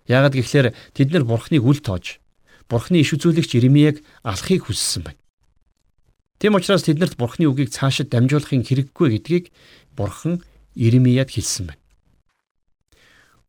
Яагад 0.08 0.34
гэвэл 0.40 0.74
тэд 0.96 1.10
нар 1.12 1.24
бурхныг 1.28 1.64
үл 1.64 1.80
тоож 1.84 2.20
бурхны 2.68 3.00
иш 3.00 3.16
үзүүлэгч 3.16 3.60
Иремияг 3.60 4.04
алахыг 4.24 4.68
хүссэн 4.68 5.04
байна. 5.08 5.20
Тэм 6.40 6.56
учраас 6.56 6.84
тэднэрт 6.84 7.16
бурхны 7.16 7.48
үгийг 7.48 7.72
цаашид 7.72 8.12
дамжуулахын 8.12 8.64
хэрэггүй 8.64 9.08
гэдгийг 9.18 9.46
бурхан 9.96 10.44
Иремияд 10.76 11.32
хэлсэн 11.32 11.74
байна. 11.74 11.82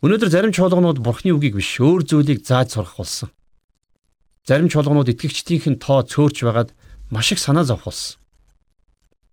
Өнөөдөр 0.00 0.30
зарим 0.30 0.52
чуулганууд 0.54 1.02
бурхны 1.02 1.34
үгийг 1.34 1.58
биш 1.58 1.82
өөр 1.82 2.06
зүйлийг 2.06 2.46
зааж 2.46 2.72
сурах 2.72 2.94
болсон. 2.96 3.30
Зарим 4.46 4.70
чуулганууд 4.70 5.10
итгэгчдийнх 5.10 5.66
нь 5.68 5.82
тоо 5.82 6.06
цөөрч 6.06 6.46
байгаад 6.46 6.70
маш 7.10 7.34
их 7.34 7.42
санаа 7.42 7.66
зовх 7.66 7.90
болсон. 7.90 8.16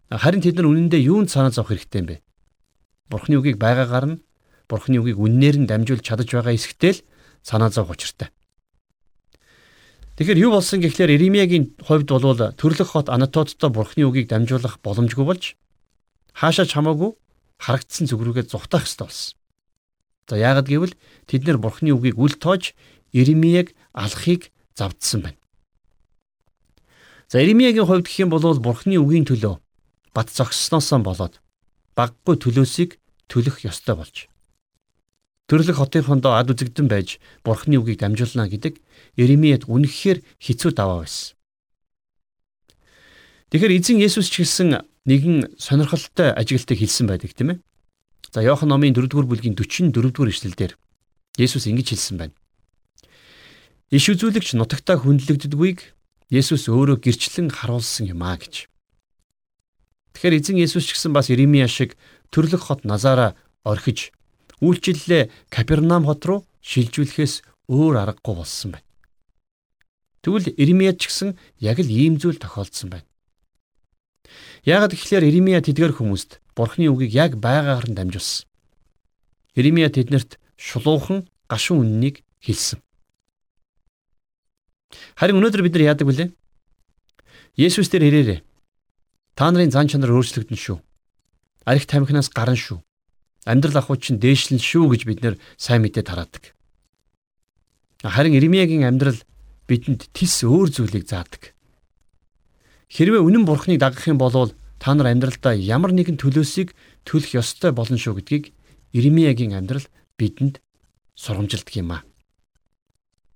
Харин 0.10 0.42
тэд 0.42 0.58
нар 0.58 0.68
үнэндээ 0.68 1.06
юунд 1.06 1.30
санаа 1.30 1.54
зовх 1.54 1.70
хэрэгтэй 1.70 2.02
юм 2.02 2.08
бэ? 2.10 2.18
Бурхны 3.08 3.38
үгийг 3.38 3.62
байгаагаар 3.62 4.06
нь 4.18 4.22
Бурхны 4.66 4.98
үгийг 4.98 5.22
үннээр 5.22 5.62
нь 5.62 5.70
дамжуулж 5.70 6.02
чадаж 6.02 6.26
байгаа 6.34 6.58
эсэгтэл 6.58 7.06
санаа 7.46 7.70
зовх 7.70 7.94
учиртай. 7.94 8.34
Тэгэхээр 10.18 10.50
юу 10.50 10.52
болсон 10.58 10.82
гэхлээр 10.82 11.14
Иремиягийн 11.14 11.78
хувьд 11.78 12.10
бол 12.10 12.40
төрлөх 12.58 12.98
хот 12.98 13.14
Анатоттой 13.14 13.70
Бурхны 13.70 14.10
үгийг 14.10 14.32
дамжуулах 14.32 14.82
боломжгүй 14.82 15.26
болж 15.28 15.44
хаашаа 16.34 16.66
ч 16.66 16.74
хамаагүй 16.74 17.14
харагдсан 17.62 18.10
зүг 18.10 18.24
рүүгээ 18.24 18.50
зүхтах 18.50 18.88
ёстой 18.90 19.12
болсон. 19.12 19.36
За 20.26 20.36
яагад 20.40 20.72
гэвэл 20.72 20.96
тэд 21.28 21.46
нэр 21.46 21.60
Бурхны 21.62 21.94
үгийг 21.94 22.18
үл 22.18 22.34
тоож 22.40 22.74
Иремияг 23.12 23.76
алахыг 23.94 24.56
завдсан 24.74 25.22
байна. 25.22 25.40
За 27.28 27.44
Иремиягийн 27.44 27.86
хувьд 27.86 28.08
гэх 28.08 28.24
юм 28.24 28.32
бол 28.32 28.42
Бурхны 28.58 28.96
үгийн 28.96 29.28
төлөө 29.28 29.60
бат 30.16 30.32
зогссноос 30.32 30.96
болоод 31.04 31.44
баггүй 32.00 32.36
төлөөсийг 32.40 32.98
төлөх 33.28 33.68
ёстой 33.68 34.00
болж 34.00 34.32
төрлөх 35.46 35.78
хотын 35.78 36.04
хондоо 36.06 36.34
ад 36.38 36.50
үзэгдэн 36.50 36.90
байж 36.90 37.22
бурхны 37.46 37.78
үгийг 37.78 38.02
дамжуулна 38.02 38.50
гэдэг 38.50 38.82
Иремияд 39.16 39.70
үнэхээр 39.70 40.26
хэцүү 40.42 40.72
даваа 40.74 41.06
байсан. 41.06 41.38
Тэгэхээр 43.54 43.78
эзэн 43.78 44.02
Есүс 44.02 44.28
ч 44.34 44.42
гэсэн 44.42 44.82
нэгэн 45.06 45.54
сонирхолтой 45.62 46.34
ажиглалтыг 46.34 46.82
хэлсэн 46.82 47.06
байдаг 47.06 47.32
тийм 47.38 47.50
ээ. 47.54 47.58
За 48.34 48.42
Иохан 48.42 48.74
номын 48.74 48.98
4-р 48.98 49.30
бүлгийн 49.30 49.54
44-р 49.54 50.30
эшлэлдэр 50.34 50.74
Есүс 51.38 51.70
ингэж 51.70 51.94
хэлсэн 51.94 52.18
байна. 52.18 52.36
Иш 53.94 54.10
үзүүлэгч 54.10 54.58
нутагтаа 54.58 54.98
хүндлэгддэггүйг 54.98 55.80
Есүс 56.34 56.66
өөрөө 56.74 57.06
гэрчлэн 57.06 57.54
харуулсан 57.54 58.10
юм 58.10 58.26
а 58.26 58.34
гэж. 58.34 58.66
Тэгэхээр 60.18 60.38
эзэн 60.42 60.58
Есүс 60.58 60.90
ч 60.90 60.98
гэсэн 60.98 61.14
бас 61.14 61.30
Иремья 61.30 61.70
шиг 61.70 61.94
төрлөх 62.34 62.66
хот 62.66 62.82
Назара 62.82 63.38
орхиж 63.62 64.10
үйлчлэлээ 64.62 65.52
Капернаум 65.52 66.06
хот 66.06 66.24
руу 66.26 66.40
шилжүүлэхээс 66.64 67.44
өөр 67.68 67.96
аргагүй 68.00 68.36
болсон 68.36 68.72
байна. 68.76 68.88
Тэгвэл 70.22 70.54
Иремья 70.58 70.94
ч 70.94 71.10
гэсэн 71.10 71.38
яг 71.60 71.78
л 71.82 71.90
ийм 71.90 72.18
зүйл 72.18 72.40
тохиолдсон 72.40 72.90
байна. 72.94 73.08
Яагаад 74.66 74.96
гэвэл 74.98 75.28
Иремья 75.30 75.62
тэдгэр 75.62 75.94
хүмүүст 75.98 76.42
Бурхны 76.56 76.88
үгийг 76.90 77.14
яг 77.14 77.32
байгаагаар 77.38 77.92
нь 77.92 77.98
дамжуулсан. 77.98 78.48
Иремья 79.54 79.92
тэднэрт 79.92 80.40
шулуухан 80.58 81.28
гашуун 81.52 81.84
үннийг 81.84 82.24
хэлсэн. 82.40 82.80
Харин 85.20 85.38
өнөөдөр 85.40 85.62
бид 85.68 85.76
нар 85.76 85.94
яадаг 85.94 86.08
вүлээ? 86.08 86.30
Есүс 87.60 87.92
дээр 87.92 88.08
ирээрээ. 88.08 88.40
Та 89.36 89.52
нарын 89.52 89.72
зан 89.72 89.92
чанар 89.92 90.16
өөрчлөгдөн 90.16 90.60
шүү. 90.60 90.80
Арих 91.68 91.86
тамхинаас 91.88 92.32
гарна 92.32 92.56
шүү. 92.56 92.80
Амьдрал 93.46 93.78
ахуй 93.78 94.02
чинь 94.02 94.18
дээшлэн 94.18 94.58
шүү 94.58 94.98
гэж 94.98 95.02
бид 95.06 95.20
нэр 95.22 95.36
сайн 95.56 95.86
мэдээ 95.86 96.02
тараадаг. 96.02 96.58
Харин 98.02 98.34
Иремьягийн 98.34 98.90
амьдрал 98.90 99.22
бидэнд 99.70 100.10
тис 100.14 100.42
өөр 100.42 100.74
зүйлийг 100.74 101.06
заадаг. 101.06 101.54
Хэрвээ 102.90 103.22
үнэн 103.22 103.46
бурхныг 103.46 103.82
дагах 103.82 104.06
юм 104.10 104.18
бол 104.18 104.54
та 104.82 104.94
нар 104.94 105.14
амьдралдаа 105.14 105.54
ямар 105.58 105.94
нэгэн 105.94 106.18
төлөөсийг 106.18 106.74
төлөх 107.06 107.38
ёстой 107.38 107.74
болно 107.74 107.98
шүү 107.98 108.22
гэдгийг 108.22 108.54
Иремьягийн 108.94 109.54
амьдрал 109.58 109.86
бидэнд 110.18 110.62
сургамжилдаг 111.16 111.74
юм 111.78 111.92
аа. 111.94 112.02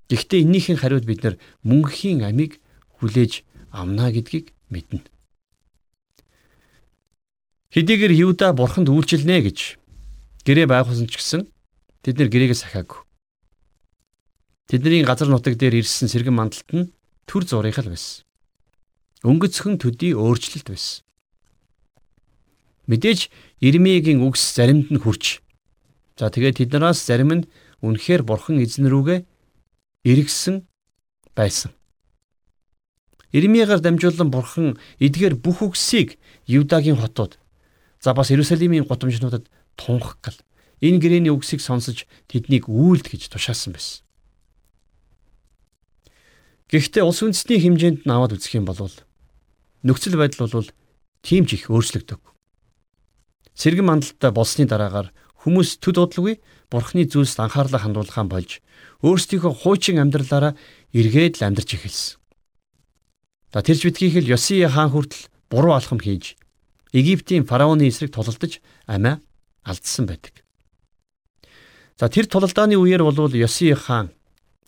Гэхдээ 0.09 0.41
эннийхэн 0.41 0.77
хариуд 0.77 1.05
бид 1.05 1.21
нар 1.23 1.35
мөнхийн 1.61 2.25
амийг 2.25 2.61
хүлээж 2.97 3.45
авна 3.69 4.09
гэдгийг 4.09 4.53
мэднэ. 4.69 5.05
Хэдийгээр 7.69 8.13
Юда 8.17 8.53
бурханд 8.53 8.89
үйлчилнэ 8.89 9.45
гэж 9.45 9.78
гэрээ 10.49 10.65
байгуулсан 10.65 11.05
ч 11.05 11.21
гэсэн 11.21 11.45
тэд 12.01 12.17
нэр 12.17 12.33
гэрээгээ 12.33 12.57
сахиагүй. 12.57 13.05
Тэдний 14.65 15.05
газар 15.05 15.29
нутаг 15.29 15.61
дээр 15.61 15.77
ирсэн 15.77 16.09
сэргэн 16.09 16.33
мандалт 16.33 16.69
нь 16.73 16.89
төр 17.29 17.45
зургийг 17.45 17.77
л 17.77 17.93
байсан. 17.93 18.25
Өнгөцхөн 19.21 19.77
төдий 19.77 20.17
өөрчлөлт 20.17 20.73
байсан. 20.73 21.05
Мэдээж 22.89 23.29
Ирмигийн 23.61 24.25
үгс 24.25 24.41
заримд 24.57 24.89
нь 24.89 24.97
хүрч. 24.97 25.45
За 26.17 26.33
тэгээд 26.33 26.65
тэднээс 26.65 26.97
зарим 27.05 27.29
нь 27.29 27.47
үнэхээр 27.85 28.25
бурхан 28.25 28.57
эзэн 28.57 28.89
рүүгээ 28.89 29.29
эргэсэн 30.09 30.65
байсан. 31.37 31.77
Ирмиягаар 33.29 33.85
дамжуулан 33.85 34.33
бурхан 34.33 34.81
эдгээр 34.97 35.37
бүх 35.37 35.61
үгсийг 35.61 36.17
Юдагийн 36.49 36.97
хотууд 36.97 37.37
за 38.01 38.13
бас 38.17 38.33
Иерусалимийн 38.33 38.89
гудамжнуудад 38.89 39.45
тунх 39.79 40.19
гал 40.19 40.35
энэ 40.83 40.99
гэрээний 40.99 41.31
үгсийг 41.31 41.63
сонсож 41.63 42.03
тэднийг 42.27 42.67
үйлд 42.67 43.07
гэж 43.07 43.31
тушаасан 43.31 43.71
байсан. 43.71 44.03
Гэхдээ 46.69 47.01
улс 47.07 47.23
үндэстний 47.23 47.63
хэмжээнд 47.63 48.03
нь 48.05 48.11
аваад 48.11 48.35
үзэх 48.35 48.59
юм 48.59 48.67
бол 48.67 48.91
нөхцөл 49.81 50.19
байдал 50.19 50.51
бол 50.51 50.69
тийм 51.23 51.47
ч 51.47 51.57
их 51.57 51.71
өөрчлөгдөв. 51.71 52.19
Сэргэн 53.57 53.87
мандалтай 53.87 54.31
болсны 54.31 54.69
дараагаар 54.69 55.09
хүмүүс 55.41 55.81
төд 55.81 55.97
удалгүй 55.97 56.37
бурхны 56.69 57.09
зүйлс 57.09 57.39
анхаарлаа 57.39 57.81
хандуулахаа 57.81 58.27
болж 58.29 58.61
өөрсдийнхөө 59.01 59.53
хуучин 59.65 59.97
амьдралаараа 60.03 60.53
эргээд 60.93 61.41
л 61.41 61.47
амьдарч 61.47 61.69
эхэлсэн. 61.79 62.19
За 63.49 63.65
тэрч 63.65 63.81
битгийх 63.87 64.21
л 64.21 64.31
Йосия 64.35 64.69
хаан 64.69 64.93
хүртэл 64.93 65.25
буруу 65.49 65.73
алхам 65.73 65.97
хийж 65.97 66.37
Египтийн 66.93 67.49
фараоны 67.49 67.89
эсрэг 67.89 68.13
тулалдаж 68.13 68.61
амиа 68.85 69.17
алдсан 69.69 70.09
байдаг. 70.09 70.41
За 71.99 72.09
тэр 72.09 72.25
тулалдааны 72.25 72.75
үеэр 72.79 73.03
болвол 73.03 73.33
Йосия 73.35 73.75
хаан 73.75 74.09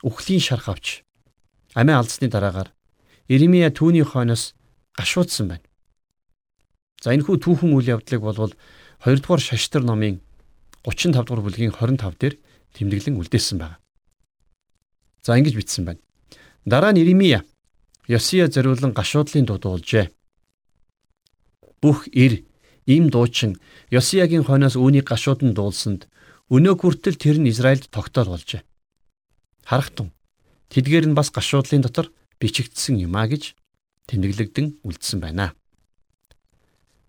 үхлийн 0.04 0.42
шарх 0.44 0.70
авч 0.70 1.02
амиа 1.74 2.00
алдсны 2.00 2.28
дараагаар 2.30 2.70
Иремья 3.28 3.72
түүний 3.72 4.04
хойноос 4.04 4.54
гашуудсан 4.98 5.48
байна. 5.48 5.66
За 7.02 7.16
энэхүү 7.16 7.40
түүхэн 7.40 7.72
үйл 7.72 7.98
явдлыг 7.98 8.22
болвол 8.22 8.54
2 9.06 9.24
дугаар 9.24 9.40
шаштар 9.42 9.82
номын 9.88 10.20
35 10.84 11.26
дугаар 11.26 11.42
бүлгийн 11.42 11.72
25 11.72 12.20
дээр 12.20 12.36
тэмдэглэн 12.76 13.18
үлдээсэн 13.18 13.58
байна. 13.58 13.80
За 15.24 15.38
ингэж 15.40 15.56
бичсэн 15.56 15.86
байна. 15.86 16.02
Дараа 16.66 16.92
нь 16.92 17.02
Иремия 17.02 17.46
Йосия 18.08 18.52
зориулан 18.52 18.92
гашуудлын 18.92 19.46
дуу 19.46 19.58
дуулжээ. 19.58 20.12
Бүх 21.82 22.12
ир 22.12 22.44
им 22.86 23.10
дуучин 23.10 23.58
Йосиягийн 23.91 24.46
хойноос 24.46 24.76
үүнийг 24.76 25.06
гашуудан 25.08 25.54
дуулсанд 25.54 26.08
өнөө 26.50 26.76
хүртэл 26.80 27.17
тэр 27.17 27.38
нь 27.39 27.50
Израильд 27.50 27.88
тогтоол 27.91 28.34
болжээ. 28.34 28.62
Харахтун 29.65 30.12
тэдгээр 30.70 31.12
нь 31.12 31.17
бас 31.17 31.30
гашуудлын 31.32 31.84
дотор 31.84 32.12
бичигдсэн 32.39 32.98
юм 33.00 33.15
а 33.15 33.28
гэж 33.28 33.54
тэмдэглэгдэн 34.08 34.82
үлдсэн 34.84 35.20
байна. 35.22 35.54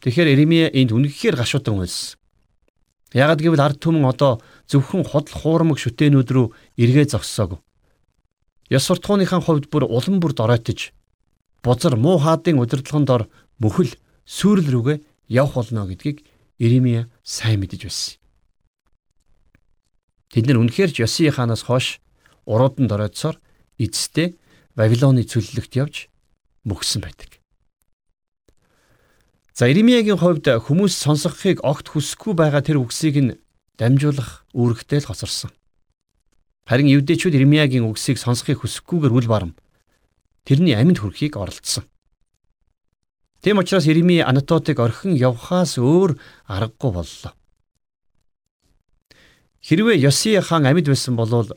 Тэгэхээр 0.03 0.33
Иремия 0.35 0.67
энд 0.71 0.93
үнэхээр 0.93 1.39
гашуудан 1.39 1.79
үйлсэн. 1.79 2.19
Ягд 3.13 3.41
гэвэл 3.45 3.61
ард 3.61 3.79
түмэн 3.79 4.09
одоо 4.09 4.41
зөвхөн 4.67 5.05
худал 5.05 5.37
хуурмаг 5.37 5.79
шүтээнүүд 5.79 6.29
рүү 6.33 6.47
эргээ 6.81 7.13
зогссоог. 7.13 7.61
Ёс 8.73 8.85
суртахууныхаа 8.89 9.41
хувьд 9.45 9.69
бүр 9.69 9.85
улам 9.85 10.17
бүр 10.17 10.33
доройтож 10.33 10.97
бузар 11.63 11.97
муу 11.97 12.19
хаадын 12.19 12.59
удирдлагын 12.59 13.05
дор 13.05 13.23
мөхөл 13.61 13.93
сүрэл 14.25 14.69
рүүгээ 14.73 14.99
явах 15.33 15.57
болно 15.57 15.89
гэдгийг 15.89 16.21
Иремья 16.61 17.09
сайн 17.25 17.65
мэдэж 17.65 17.89
байсан. 17.89 18.21
Тэд 20.29 20.45
нар 20.47 20.61
үнэхээр 20.61 20.93
ч 20.93 21.01
Йосия 21.01 21.33
хаанаас 21.33 21.65
хойш 21.65 22.05
уруудан 22.45 22.87
доройтсоор 22.89 23.41
эцэстээ 23.81 24.37
Вавилоны 24.77 25.25
цөллөгт 25.25 25.73
явж 25.77 26.13
мөхсөн 26.69 27.01
байдаг. 27.05 27.41
За 29.53 29.69
Иремьягийн 29.69 30.17
хувьд 30.17 30.49
хүмүүс 30.49 30.97
сонсохыг 30.97 31.61
огт 31.61 31.93
хүсэхгүй 31.93 32.33
байгаа 32.33 32.65
тэр 32.65 32.81
үгсийг 32.81 33.17
нь 33.21 33.37
дамжуулах 33.77 34.49
үүрэгтэй 34.57 35.05
л 35.05 35.09
хоцорсон. 35.13 35.53
Харин 36.65 36.89
евдээчүүд 36.89 37.37
Ирмиягийн 37.37 37.85
үгсийг 37.85 38.17
сонсохыг 38.17 38.63
хүсэхгүйгээр 38.63 39.13
үл 39.13 39.29
барам. 39.29 39.53
Тэрний 40.47 40.79
амьд 40.79 41.03
хүрхийг 41.03 41.37
оролдсон. 41.37 41.85
Тэм 43.43 43.59
учраас 43.59 43.87
Ирми 43.87 44.21
Анатотыг 44.23 44.79
орхин 44.79 45.19
явхаас 45.19 45.75
өөр 45.75 46.15
аргагүй 46.47 46.91
боллоо. 46.95 47.33
Хэрвээ 49.67 49.99
Йосия 49.99 50.43
хаан 50.43 50.67
амьд 50.67 50.87
байсан 50.87 51.17
бол 51.19 51.51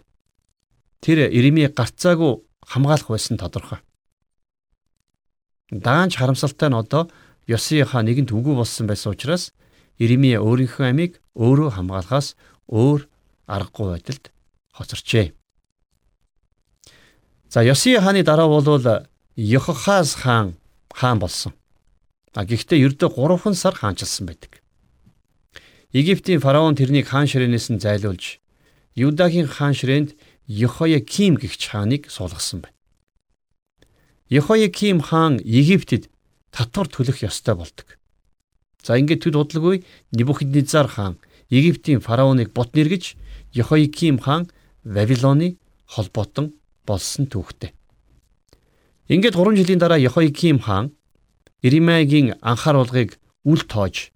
тэр 1.02 1.30
Ирми 1.30 1.70
гарцаагүй 1.70 2.42
хамгаалах 2.66 3.10
байсан 3.14 3.38
тодорхой. 3.38 3.86
Даанч 5.70 6.18
харамсалтай 6.18 6.70
нь 6.70 6.80
одоо 6.82 7.06
Йосия 7.46 7.86
хаан 7.86 8.10
нэгэнт 8.10 8.34
үгүй 8.34 8.58
болсон 8.58 8.90
байсан 8.90 9.14
учраас 9.14 9.54
Ирмия 10.02 10.42
өөрийнхөө 10.42 10.90
амийг 10.90 11.22
өөрөө 11.38 11.70
хамгаалахаас 11.78 12.34
өөр 12.66 13.06
аргагүй 13.46 13.88
байдалд 13.94 14.34
хоцорчээ. 14.74 15.38
За 17.54 17.62
Йосия 17.62 18.02
хааны 18.02 18.26
дараа 18.26 18.50
бол 18.50 18.66
Йохахаз 19.38 20.18
хаан 20.18 20.58
хаан 20.90 21.20
болсон. 21.22 21.54
А 22.36 22.44
гэхдээ 22.44 22.84
ердөө 22.84 23.10
3 23.16 23.56
сар 23.56 23.74
хаанчилсан 23.80 24.28
байдаг. 24.28 24.60
Египтийн 25.96 26.44
фараон 26.44 26.76
тэрнийг 26.76 27.08
хаан 27.08 27.32
ширээнээс 27.32 27.72
нь 27.72 27.80
зайлуулж 27.80 28.44
Юдагийн 28.96 29.48
хаан 29.48 29.72
ширээнд 29.72 30.20
Йохояким 30.48 31.40
гэгч 31.40 31.72
хааныг 31.72 32.12
суулгасан 32.12 32.68
байна. 32.68 32.76
Йохояким 34.28 35.00
хаан 35.00 35.40
Египтэд 35.40 36.12
татвар 36.52 36.92
төлөх 36.92 37.24
ёстой 37.24 37.56
болдог. 37.56 37.96
За 38.84 39.00
ингээд 39.00 39.24
төд 39.24 39.40
удалгүй 39.40 39.88
Небухиднезар 40.12 40.92
хаан 40.92 41.16
Египтийн 41.48 42.04
фараоныг 42.04 42.52
бут 42.52 42.76
нэргэж 42.76 43.16
Йохояким 43.56 44.20
хаан 44.20 44.52
Вавилоны 44.84 45.56
холбоотон 45.88 46.54
болсон 46.86 47.32
түүхтэй. 47.32 47.72
Ингээд 49.08 49.40
3 49.40 49.56
жилийн 49.56 49.80
дараа 49.80 49.98
Йохойким 50.04 50.60
хаан 50.60 50.92
Иремягийн 51.66 52.38
анхааруулгыг 52.46 53.18
үл 53.42 53.62
тоож 53.66 54.14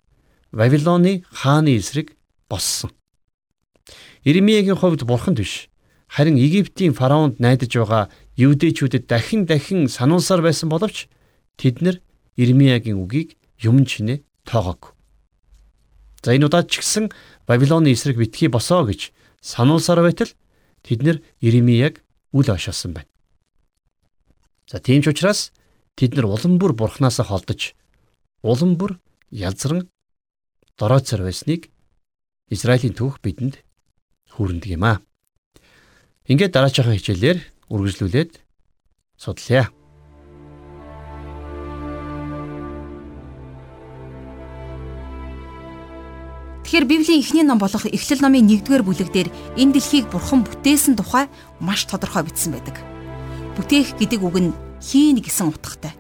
Вавилоны 0.52 1.26
хааны 1.34 1.82
эсрэг 1.82 2.14
боссон. 2.46 2.92
Иремягийн 4.22 4.78
хувьд 4.78 5.02
бурхан 5.10 5.34
биш 5.34 5.66
харин 6.06 6.38
Египтийн 6.38 6.94
фараонд 6.94 7.42
найдаж 7.42 7.74
байгаа 7.74 8.14
евдээчүүдэд 8.38 9.10
дахин 9.10 9.50
дахин 9.50 9.90
сануулсаар 9.90 10.46
байсан 10.46 10.70
боловч 10.70 11.10
тэд 11.58 11.82
нар 11.82 11.98
Иремягийн 12.38 13.02
үгийг 13.02 13.34
юм 13.58 13.82
чинээ 13.82 14.22
тоогоогүй. 14.46 14.94
За 16.22 16.38
энэ 16.38 16.46
удаад 16.46 16.70
ч 16.70 16.86
гэсэн 16.86 17.10
Вавилоны 17.50 17.90
эсрэг 17.90 18.22
битгий 18.22 18.50
босоо 18.50 18.86
гэж 18.86 19.10
сануулсаар 19.42 20.06
байтал 20.06 20.30
тэд 20.86 21.02
нэр 21.02 21.18
Иремияг 21.42 22.06
үл 22.30 22.46
ошоосон 22.46 22.94
байна. 22.94 23.10
За 24.70 24.78
тийм 24.78 25.02
ч 25.02 25.10
учраас 25.10 25.50
тэд 26.00 26.16
нар 26.16 26.32
улам 26.32 26.56
бүр 26.56 26.72
бурхнаас 26.72 27.20
холдож 27.20 27.76
улам 28.40 28.80
бүр 28.80 28.96
язран 29.36 29.92
доройцор 30.80 31.28
байсныг 31.28 31.68
Израилийн 32.48 32.96
түүх 32.96 33.20
бидэнд 33.20 33.60
хүрэндэг 34.32 34.80
юм 34.80 34.88
аа. 34.88 35.04
Ингээд 36.24 36.56
дараачихан 36.56 36.96
хичээлээр 36.96 37.44
үргэлжлүүлээд 37.68 38.32
судлая. 39.20 39.68
Тэгэхээр 46.64 46.86
Библийн 46.88 47.20
эхний 47.20 47.44
ном 47.44 47.60
болох 47.60 47.84
Эхлэл 47.84 48.24
номын 48.24 48.48
1-р 48.48 48.88
бүлэг 48.88 49.12
дээр 49.12 49.30
энэ 49.60 49.74
дэлхийг 49.76 50.08
Бурхан 50.08 50.48
бүтээсэн 50.48 50.96
тухай 50.96 51.28
маш 51.60 51.84
тодорхой 51.90 52.24
бичсэн 52.24 52.56
байдаг. 52.56 52.78
Бүтээх 53.60 54.00
гэдэг 54.00 54.22
үг 54.24 54.38
нь 54.40 54.69
хийн 54.82 55.20
гэсэн 55.20 55.52
утгатай. 55.52 55.94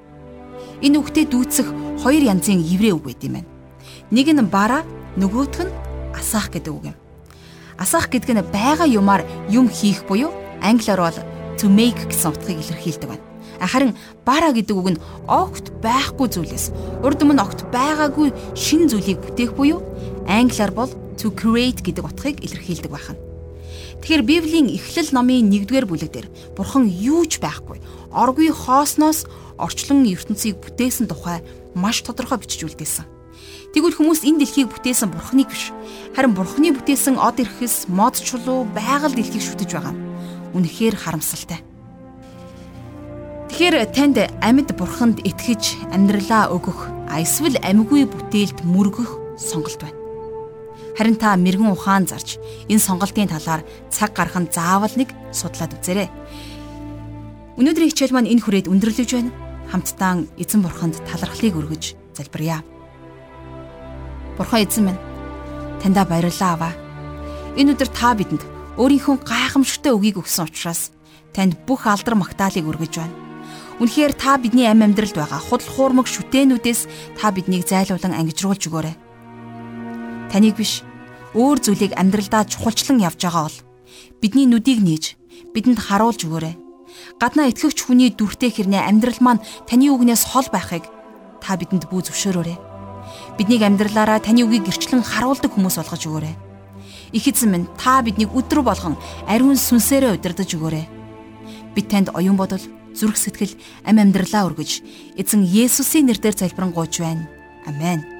Энэ 0.81 0.99
үгтээ 0.99 1.25
дүүцэх 1.27 1.67
хоёр 2.03 2.23
янзын 2.23 2.63
еврей 2.63 2.95
үг 2.95 3.03
байд 3.11 3.23
юм 3.23 3.43
байна. 3.43 3.49
Нэг 4.11 4.27
нь 4.31 4.47
бара, 4.47 4.83
нөгөөх 5.19 5.67
нь 5.67 5.73
асаах 6.15 6.49
гэдэг 6.51 6.73
үг 6.73 6.85
юм. 6.91 6.97
Асаах 7.77 8.09
гэдэг 8.09 8.31
нь 8.35 8.47
байгаа 8.51 8.87
юмар 8.87 9.23
юм 9.51 9.67
хийх 9.67 10.07
буюу 10.07 10.31
англиар 10.63 10.99
бол 10.99 11.19
to 11.59 11.67
make 11.67 11.99
гэсэн 12.07 12.31
утгыг 12.31 12.59
илэрхийлдэг 12.59 13.09
байна. 13.09 13.23
Харин 13.59 13.95
бара 14.23 14.51
гэдэг 14.55 14.75
үг 14.75 14.89
нь 14.95 15.01
огт 15.27 15.75
байхгүй 15.83 16.27
зүйлээс 16.31 16.71
урд 17.03 17.19
өмнө 17.23 17.43
огт 17.43 17.67
байгаагүй 17.71 18.31
шин 18.55 18.87
зүйлийг 18.87 19.19
бүтээх 19.19 19.51
буюу 19.55 19.83
англиар 20.27 20.71
бол 20.71 20.91
to 21.19 21.27
create 21.35 21.83
гэдэг 21.83 22.07
утгыг 22.07 22.39
илэрхийлдэг 22.39 22.91
байна. 22.91 23.28
Тэгэхээр 23.99 24.23
Библийн 24.23 24.67
Эхлэл 24.71 25.11
номын 25.11 25.51
1-р 25.51 25.85
бүлэг 25.85 26.09
дээр 26.11 26.27
Бурхан 26.55 26.87
юу 26.87 27.27
ч 27.27 27.43
байхгүй, 27.43 27.83
оргүй 28.15 28.49
хоосноос 28.49 29.27
орчлон 29.59 30.07
ертөнцийг 30.07 30.57
бүтээсэн 30.63 31.11
тухай 31.11 31.43
маш 31.75 32.01
тодорхой 32.01 32.39
бичжүүлдээсэн. 32.39 33.05
Тэгвэл 33.75 33.99
хүмүүс 33.99 34.25
энэ 34.25 34.41
дэлхийг 34.41 34.73
бүтээсэн 34.73 35.13
Бурханыг 35.13 35.51
биш, 35.53 35.69
харин 36.17 36.33
Бурханы 36.33 36.73
бүтээсэн 36.73 37.21
од 37.21 37.37
эрхэс, 37.37 37.85
мод 37.85 38.17
чулуу, 38.17 38.65
байгаль 38.73 39.13
дэлхийг 39.13 39.45
шүтэж 39.45 39.69
байгаа. 39.77 39.93
Үнэхээр 40.57 40.95
харамсалтай. 40.97 41.61
Тэгэхээр 43.53 43.93
танд 43.93 44.17
амьд 44.41 44.73
бурханд 44.73 45.21
итгэж 45.21 45.93
амьдралаа 45.93 46.49
өгөх 46.49 46.89
эсвэл 47.13 47.61
амьгүй 47.61 48.09
бүтээлд 48.09 48.65
мөргөх 48.65 49.37
сонголт 49.37 49.77
байна. 49.83 49.98
Харин 50.99 51.15
та 51.15 51.39
мэрэгэн 51.39 51.71
ухаан 51.71 52.11
зарж 52.11 52.43
энэ 52.67 52.83
сонголтын 52.83 53.31
талаар 53.31 53.63
цаг 53.87 54.11
гарах 54.11 54.35
нь 54.35 54.51
заавал 54.51 54.91
нэг 54.99 55.15
судлаад 55.31 55.79
үзээрэй. 55.79 56.11
Өнөөдрийн 57.55 57.87
хичээл 57.95 58.11
маань 58.11 58.27
энэ 58.27 58.43
хүрээд 58.43 58.67
өндөрлөж 58.67 59.09
байна. 59.15 59.31
Хамтдаа 59.71 60.27
эзэн 60.35 60.59
бурханд 60.59 60.99
талархлыг 61.07 61.55
өргөж 61.55 61.95
залбирая. 62.19 62.67
Бурхан 64.35 64.67
эзэн 64.67 64.91
минь 64.91 64.99
таньда 65.79 66.03
баярлалаа 66.03 66.51
аваа. 66.59 66.73
Энэ 67.55 67.79
өдөр 67.79 67.87
та 67.95 68.11
бидэнд 68.11 68.43
өөрийнхөө 68.75 69.23
гайхамшигтай 69.23 69.95
үгийг 69.95 70.19
өгсөн 70.19 70.51
учраас 70.51 70.91
танд 71.31 71.55
бүх 71.63 71.87
алдар 71.87 72.19
магтаалыг 72.19 72.67
өргөж 72.67 72.99
байна. 72.99 73.15
Үнэхээр 73.79 74.19
та 74.19 74.35
бидний 74.35 74.67
амь 74.67 74.83
амьдралд 74.83 75.15
байгаа 75.15 75.39
худал 75.39 75.63
хуурмаг 75.63 76.11
шүтээнүүдээс 76.11 77.15
та 77.15 77.31
биднийг 77.31 77.63
зайлуулан 77.63 78.11
ангижруулж 78.11 78.67
өгөөрэй. 78.67 78.95
Таныг 80.27 80.59
биш 80.59 80.83
өөр 81.37 81.57
зүйлийг 81.61 81.93
амьдралдаа 81.93 82.45
чухалчлан 82.49 83.01
явж 83.03 83.21
байгаа 83.21 83.45
бол 83.45 83.57
бидний 84.21 84.49
нүдийг 84.49 84.79
нээж 84.81 85.05
бидэнд 85.53 85.79
харуулж 85.79 86.25
өгөөрэй. 86.25 86.55
Гаднаа 87.21 87.49
итгэгч 87.53 87.79
хүний 87.85 88.09
дүртэй 88.13 88.49
хэрнээ 88.49 88.81
амьдрал 88.89 89.19
маань 89.21 89.43
таны 89.69 89.93
үгнээс 89.93 90.23
хол 90.33 90.47
байхыг 90.49 90.85
та 91.41 91.55
бидэнд 91.55 91.89
бүү 91.89 92.01
зөвшөөрөөрэй. 92.09 92.57
Биднийг 93.37 93.61
амьдралаараа 93.63 94.19
таны 94.19 94.45
үгийг 94.45 94.67
гэрчлэн 94.67 95.05
харуулдаг 95.05 95.53
хүмүүс 95.53 95.77
болгож 95.79 96.03
өгөөрэй. 96.05 96.35
Их 97.13 97.25
эзэн 97.25 97.49
минь 97.49 97.67
та 97.77 98.01
биднийг 98.01 98.33
өдрө 98.33 98.61
болгон 98.61 98.97
ариун 99.25 99.57
сүнсээрээ 99.57 100.17
удирдах 100.17 100.49
өгөөрэй. 100.49 100.85
Бид 101.73 101.87
танд 101.89 102.13
оюун 102.13 102.37
бодол 102.37 102.61
зүрх 102.93 103.17
сэтгэл, 103.17 103.57
ам 103.85 103.97
амьдралаа 104.01 104.49
өргөж 104.49 104.83
эзэн 105.17 105.45
Есүсийн 105.45 106.09
нэрээр 106.09 106.35
залбирanгуйч 106.37 107.01
байна. 107.01 107.25
Амен. 107.65 108.18